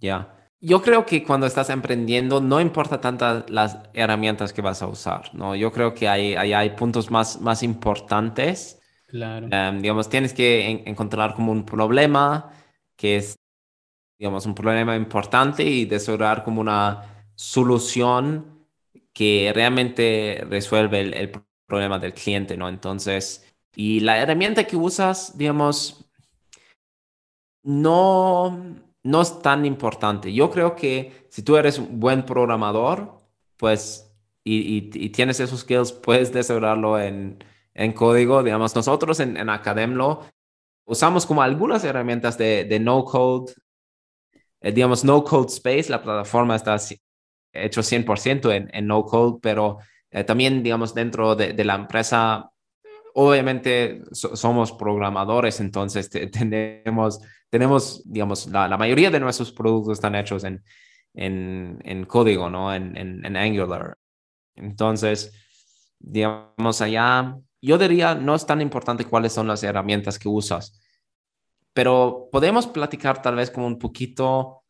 Ya. 0.00 0.36
Yo 0.62 0.82
creo 0.82 1.06
que 1.06 1.24
cuando 1.24 1.46
estás 1.46 1.70
emprendiendo 1.70 2.40
no 2.42 2.60
importa 2.60 3.00
tantas 3.00 3.48
las 3.48 3.78
herramientas 3.94 4.52
que 4.52 4.60
vas 4.60 4.82
a 4.82 4.88
usar, 4.88 5.34
¿no? 5.34 5.56
Yo 5.56 5.72
creo 5.72 5.94
que 5.94 6.06
hay, 6.06 6.34
hay, 6.34 6.70
puntos 6.70 7.10
más, 7.10 7.40
más 7.40 7.62
importantes. 7.62 8.78
Claro. 9.06 9.48
Em, 9.50 9.80
digamos, 9.80 10.10
tienes 10.10 10.34
que 10.34 10.82
encontrar 10.84 11.34
como 11.34 11.52
un 11.52 11.64
problema, 11.64 12.52
que 12.96 13.16
es, 13.16 13.39
digamos, 14.20 14.44
un 14.44 14.54
problema 14.54 14.94
importante 14.96 15.64
y 15.64 15.86
desarrollar 15.86 16.44
como 16.44 16.60
una 16.60 17.24
solución 17.34 18.66
que 19.14 19.50
realmente 19.54 20.44
resuelve 20.48 21.00
el, 21.00 21.32
problema 21.66 21.98
del 21.98 22.12
cliente, 22.12 22.56
¿no? 22.56 22.68
Entonces, 22.68 23.46
y 23.74 24.00
la 24.00 24.18
herramienta 24.18 24.64
que 24.64 24.76
usas, 24.76 25.38
digamos, 25.38 26.04
no, 27.62 28.76
no 29.02 29.22
es 29.22 29.40
tan 29.40 29.64
importante. 29.64 30.32
Yo 30.34 30.50
creo 30.50 30.76
que 30.76 31.26
si 31.30 31.42
tú 31.42 31.56
eres 31.56 31.78
un 31.78 31.98
buen 31.98 32.26
programador, 32.26 33.18
pues 33.56 34.12
y, 34.44 34.90
tienes 35.10 35.40
esos 35.40 35.60
skills, 35.60 35.92
puedes 35.92 36.32
desarrollarlo 36.32 36.98
en, 37.00 37.42
en 37.72 37.92
código. 37.94 38.42
Digamos, 38.42 38.74
nosotros 38.74 39.20
en, 39.20 39.36
en 39.38 39.48
Academlo 39.48 40.26
usamos 40.84 41.24
como 41.24 41.40
algunas 41.40 41.84
herramientas 41.84 42.36
de, 42.36 42.78
no 42.82 43.04
code, 43.04 43.54
digamos, 44.60 45.04
no 45.04 45.24
code 45.24 45.48
space, 45.48 45.88
la 45.88 46.02
plataforma 46.02 46.56
está 46.56 46.76
hecho 47.52 47.82
100% 47.82 48.52
en, 48.52 48.70
en 48.72 48.86
no 48.86 49.04
code, 49.04 49.38
pero 49.40 49.78
eh, 50.10 50.24
también, 50.24 50.62
digamos, 50.62 50.94
dentro 50.94 51.34
de, 51.36 51.52
de 51.52 51.64
la 51.64 51.74
empresa, 51.74 52.50
obviamente 53.14 54.02
somos 54.12 54.72
programadores, 54.72 55.60
entonces 55.60 56.10
tenemos, 56.32 57.20
tenemos, 57.48 58.02
digamos, 58.04 58.46
la, 58.48 58.68
la, 58.68 58.76
mayoría 58.76 59.10
de 59.10 59.20
nuestros 59.20 59.52
productos 59.52 59.98
están 59.98 60.14
hechos 60.14 60.44
en, 60.44 60.62
en, 61.14 61.78
en 61.84 62.04
código, 62.06 62.50
¿no? 62.50 62.74
En, 62.74 62.96
en, 62.96 63.36
Angular. 63.36 63.96
Entonces, 64.56 65.32
digamos, 65.98 66.80
allá, 66.80 67.36
yo 67.60 67.78
diría, 67.78 68.14
no 68.14 68.34
es 68.34 68.46
tan 68.46 68.60
importante 68.60 69.04
cuáles 69.04 69.32
son 69.32 69.46
las 69.46 69.62
herramientas 69.62 70.18
que 70.18 70.28
usas, 70.28 70.79
pero 71.72 72.28
podemos 72.32 72.66
platicar 72.66 73.22
tal 73.22 73.36
vez 73.36 73.50
como 73.50 73.66
un 73.66 73.78
poquito 73.78 74.60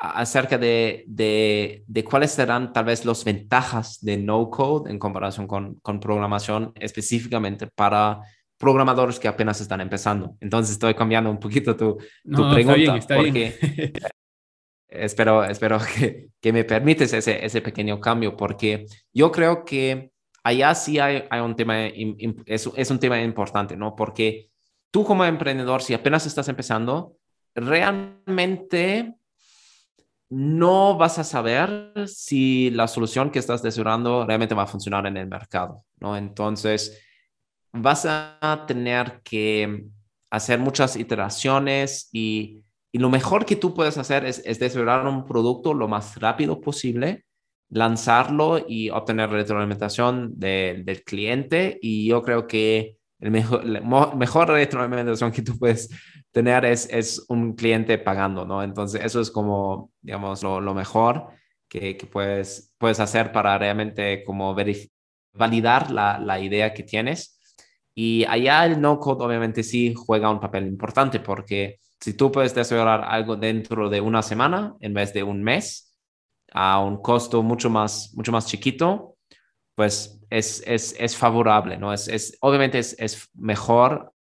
acerca 0.00 0.58
de, 0.58 1.04
de, 1.06 1.84
de, 1.86 2.04
cuáles 2.04 2.32
serán 2.32 2.72
tal 2.72 2.86
vez 2.86 3.04
las 3.04 3.24
ventajas 3.24 3.98
de 4.00 4.16
no 4.16 4.50
code 4.50 4.90
en 4.90 4.98
comparación 4.98 5.46
con, 5.46 5.76
con 5.76 6.00
programación 6.00 6.72
específicamente 6.74 7.68
para 7.68 8.20
programadores 8.58 9.20
que 9.20 9.28
apenas 9.28 9.60
están 9.60 9.80
empezando. 9.80 10.36
Entonces 10.40 10.72
estoy 10.72 10.94
cambiando 10.94 11.30
un 11.30 11.38
poquito 11.38 11.76
tu, 11.76 11.98
tu 12.24 12.50
pregunta 12.50 12.98
porque 13.06 13.54
espero, 14.88 15.44
espero 15.44 15.78
que, 15.78 16.30
que, 16.40 16.52
me 16.52 16.64
permites 16.64 17.12
ese, 17.12 17.44
ese 17.44 17.60
pequeño 17.60 18.00
cambio 18.00 18.36
porque 18.36 18.86
yo 19.12 19.30
creo 19.30 19.64
que 19.64 20.10
allá 20.42 20.74
sí 20.74 20.98
hay, 20.98 21.24
hay 21.30 21.40
un 21.40 21.54
tema, 21.54 21.86
es, 21.86 22.68
es 22.74 22.90
un 22.90 22.98
tema 22.98 23.20
importante, 23.20 23.76
¿no? 23.76 23.94
Porque 23.94 24.48
tú 24.96 25.04
como 25.04 25.26
emprendedor, 25.26 25.82
si 25.82 25.92
apenas 25.92 26.24
estás 26.24 26.48
empezando, 26.48 27.18
realmente 27.54 29.14
no 30.30 30.96
vas 30.96 31.18
a 31.18 31.24
saber 31.24 31.92
si 32.06 32.70
la 32.70 32.88
solución 32.88 33.30
que 33.30 33.38
estás 33.38 33.62
desarrollando 33.62 34.24
realmente 34.24 34.54
va 34.54 34.62
a 34.62 34.66
funcionar 34.66 35.06
en 35.06 35.18
el 35.18 35.26
mercado, 35.26 35.84
¿no? 36.00 36.16
Entonces, 36.16 36.98
vas 37.74 38.06
a 38.06 38.64
tener 38.66 39.20
que 39.22 39.84
hacer 40.30 40.60
muchas 40.60 40.96
iteraciones 40.96 42.08
y, 42.10 42.62
y 42.90 42.98
lo 42.98 43.10
mejor 43.10 43.44
que 43.44 43.56
tú 43.56 43.74
puedes 43.74 43.98
hacer 43.98 44.24
es, 44.24 44.40
es, 44.46 44.58
desarrollar 44.58 45.06
un 45.06 45.26
producto 45.26 45.74
lo 45.74 45.88
más 45.88 46.18
rápido 46.18 46.58
posible, 46.58 47.26
lanzarlo 47.68 48.64
y 48.66 48.88
obtener 48.88 49.28
retroalimentación 49.28 50.38
del 50.38 51.02
cliente. 51.04 51.78
Y 51.82 52.06
yo 52.06 52.22
creo 52.22 52.46
que 52.46 52.95
el 53.18 53.30
mejor, 53.30 53.64
mejor 54.16 54.48
retroalimentación 54.48 55.32
que 55.32 55.42
tú 55.42 55.58
puedes 55.58 55.88
tener 56.30 56.64
es, 56.64 56.88
es 56.90 57.24
un 57.28 57.54
cliente 57.54 57.98
pagando, 57.98 58.44
¿no? 58.44 58.62
Entonces, 58.62 59.02
eso 59.02 59.20
es 59.20 59.30
como, 59.30 59.90
digamos, 60.02 60.42
lo, 60.42 60.60
lo 60.60 60.74
mejor 60.74 61.28
que, 61.68 61.96
que, 61.96 62.06
puedes, 62.06 62.74
puedes 62.78 63.00
hacer 63.00 63.32
para 63.32 63.56
realmente 63.58 64.22
como 64.24 64.54
validar 65.32 65.90
la, 65.90 66.18
la 66.18 66.40
idea 66.40 66.74
que 66.74 66.82
tienes. 66.82 67.40
Y 67.94 68.24
allá 68.28 68.66
el 68.66 68.80
no-code 68.80 69.24
obviamente 69.24 69.62
sí 69.62 69.94
juega 69.96 70.30
un 70.30 70.40
papel 70.40 70.66
importante 70.66 71.20
porque 71.20 71.80
si 71.98 72.12
tú 72.12 72.30
puedes 72.30 72.54
desarrollar 72.54 73.02
algo 73.04 73.36
dentro 73.36 73.88
de 73.88 74.02
una 74.02 74.22
semana 74.22 74.74
en 74.80 74.92
vez 74.92 75.14
de 75.14 75.22
un 75.22 75.42
mes 75.42 75.96
a 76.52 76.80
un 76.80 77.00
costo 77.00 77.42
mucho 77.42 77.70
más, 77.70 78.12
mucho 78.14 78.32
más 78.32 78.46
chiquito, 78.46 79.16
pues 79.74 80.15
es, 80.30 80.62
es, 80.66 80.94
es 80.98 81.16
favorable, 81.16 81.76
¿no? 81.78 81.92
Es, 81.92 82.08
es, 82.08 82.36
obviamente 82.40 82.78
es, 82.78 83.28
mejor 83.34 84.12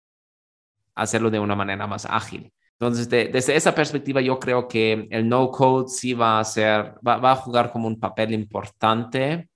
hacerlo 0.95 1.29
de 1.29 1.39
una 1.39 1.55
manera 1.55 1.87
más 1.87 2.05
ágil. 2.05 2.51
Entonces, 2.79 3.09
desde 3.09 3.55
esa 3.55 3.73
perspectiva, 3.73 4.21
yo 4.21 4.39
creo 4.39 4.67
que 4.67 5.07
el 5.09 5.29
no 5.29 5.49
code 5.49 5.87
sí 5.87 6.13
va 6.13 6.39
a 6.39 6.43
ser, 6.43 6.95
va, 7.05 7.17
va 7.17 7.31
a 7.31 7.35
jugar 7.35 7.71
como 7.71 7.87
un 7.87 7.99
papel 7.99 8.33
importante 8.33 9.49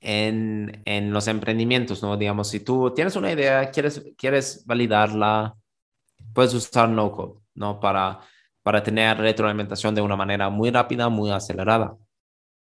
en, 0.00 0.82
en, 0.84 1.12
los 1.12 1.28
emprendimientos, 1.28 2.02
¿no? 2.02 2.16
Digamos, 2.16 2.48
si 2.48 2.60
tú 2.60 2.92
tienes 2.94 3.16
una 3.16 3.32
idea, 3.32 3.70
quieres, 3.70 4.04
quieres 4.16 4.64
validarla, 4.66 5.56
puedes 6.34 6.54
usar 6.54 6.88
no 6.88 7.12
code, 7.12 7.40
¿no? 7.54 7.80
Para, 7.80 8.20
para 8.62 8.82
tener 8.82 9.18
retroalimentación 9.18 9.94
de 9.94 10.02
una 10.02 10.16
manera 10.16 10.50
muy 10.50 10.70
rápida, 10.70 11.08
muy 11.08 11.30
acelerada 11.30 11.96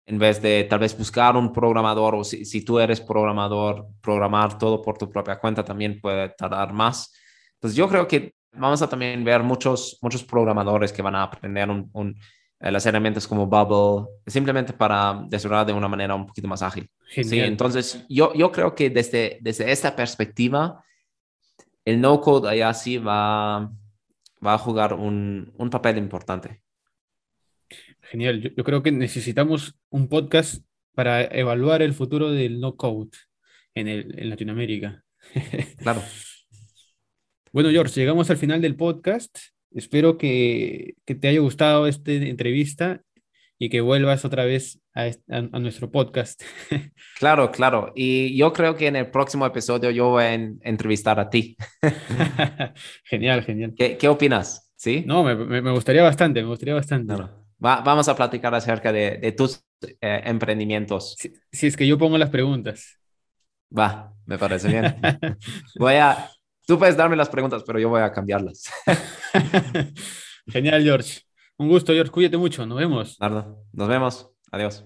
en 0.06 0.18
vez 0.18 0.42
de 0.42 0.64
tal 0.64 0.80
vez 0.80 0.96
buscar 0.96 1.36
un 1.36 1.52
programador 1.52 2.14
o 2.16 2.24
si, 2.24 2.44
si, 2.44 2.64
tú 2.64 2.78
eres 2.78 3.00
programador, 3.00 3.86
programar 4.00 4.58
todo 4.58 4.82
por 4.82 4.98
tu 4.98 5.08
propia 5.08 5.38
cuenta 5.38 5.64
también 5.64 6.00
puede 6.00 6.30
tardar 6.30 6.72
más. 6.72 7.12
Entonces 7.54 7.76
yo 7.76 7.88
creo 7.88 8.08
que 8.08 8.34
vamos 8.52 8.82
a 8.82 8.88
también 8.88 9.24
ver 9.24 9.42
muchos, 9.42 9.98
muchos 10.02 10.24
programadores 10.24 10.92
que 10.92 11.02
van 11.02 11.14
a 11.14 11.22
aprender 11.22 11.68
un, 11.70 12.16
eh, 12.60 12.70
las 12.70 12.84
herramientas 12.86 13.26
como 13.26 13.46
Bubble 13.46 14.08
simplemente 14.26 14.72
para 14.72 15.22
desarrollar 15.28 15.66
de 15.66 15.72
una 15.72 15.88
manera 15.88 16.14
un 16.14 16.26
poquito 16.26 16.48
más 16.48 16.62
ágil. 16.62 16.90
Sí, 17.08 17.40
entonces 17.40 18.04
yo, 18.08 18.32
yo 18.34 18.50
creo 18.50 18.74
que 18.74 18.90
desde, 18.90 19.38
desde 19.40 19.70
esta 19.70 19.94
perspectiva, 19.94 20.84
el 21.84 22.00
no 22.00 22.20
code 22.20 22.48
allá 22.50 22.74
sí 22.74 22.98
va, 22.98 23.70
va 24.44 24.54
a 24.54 24.58
jugar 24.58 24.94
un, 24.94 25.52
un 25.56 25.70
papel 25.70 25.98
importante. 25.98 26.62
Genial. 28.12 28.42
Yo, 28.54 28.62
creo 28.62 28.82
que 28.82 28.92
necesitamos 28.92 29.74
un 29.88 30.06
podcast 30.06 30.62
para 30.94 31.22
evaluar 31.24 31.80
el 31.80 31.94
futuro 31.94 32.30
del 32.30 32.60
no 32.60 32.76
code 32.76 33.08
en, 33.74 33.88
el, 33.88 34.18
en 34.18 34.28
Latinoamérica. 34.28 35.02
Claro. 35.78 36.02
bueno, 37.52 37.70
George, 37.70 37.98
llegamos 37.98 38.28
al 38.28 38.36
final 38.36 38.60
del 38.60 38.76
podcast. 38.76 39.34
Espero 39.70 40.18
que, 40.18 40.94
que 41.06 41.14
te 41.14 41.28
haya 41.28 41.40
gustado 41.40 41.86
esta 41.86 42.12
entrevista 42.12 43.00
y 43.58 43.70
que 43.70 43.80
vuelvas 43.80 44.26
otra 44.26 44.44
vez 44.44 44.78
a, 44.94 45.10
a, 45.30 45.58
nuestro 45.58 45.90
podcast. 45.90 46.42
Claro, 47.18 47.50
claro. 47.50 47.92
Y 47.94 48.36
yo 48.36 48.52
creo 48.52 48.76
que 48.76 48.88
en 48.88 48.96
el 48.96 49.10
próximo 49.10 49.46
episodio 49.46 49.90
yo 49.90 50.10
voy 50.10 50.24
a 50.24 50.34
entrevistar 50.34 51.18
a 51.18 51.30
ti. 51.30 51.56
genial, 53.04 53.42
genial. 53.42 53.72
¿Qué, 53.74 53.96
¿Qué, 53.96 54.08
opinas? 54.08 54.70
¿Sí? 54.76 55.02
No, 55.06 55.24
me, 55.24 55.34
me, 55.34 55.70
gustaría 55.70 56.02
bastante, 56.02 56.42
me 56.42 56.48
gustaría 56.48 56.74
bastante 56.74 57.14
vamos 57.62 58.08
a 58.08 58.16
platicar 58.16 58.54
acerca 58.54 58.92
de, 58.92 59.32
tus 59.36 59.64
eh, 60.00 60.22
emprendimientos. 60.24 61.16
Si, 61.52 61.66
es 61.66 61.76
que 61.76 61.86
yo 61.86 61.96
pongo 61.96 62.18
las 62.18 62.30
preguntas. 62.30 62.98
Va, 63.76 64.12
me 64.26 64.38
parece 64.38 64.68
bien. 64.68 65.00
voy 65.78 65.94
a, 65.94 66.30
tú 66.66 66.78
puedes 66.78 66.96
darme 66.96 67.16
las 67.16 67.28
preguntas, 67.28 67.62
pero 67.66 67.78
yo 67.78 67.88
voy 67.88 68.02
a 68.02 68.12
cambiarlas. 68.12 68.64
Genial, 70.46 70.82
George. 70.82 71.20
Un 71.56 71.68
gusto, 71.68 71.92
George. 71.92 72.10
Cuídate 72.10 72.36
mucho. 72.36 72.66
Nos 72.66 72.78
vemos. 72.78 73.16
Nos 73.72 73.88
vemos. 73.88 74.30
Adiós. 74.50 74.84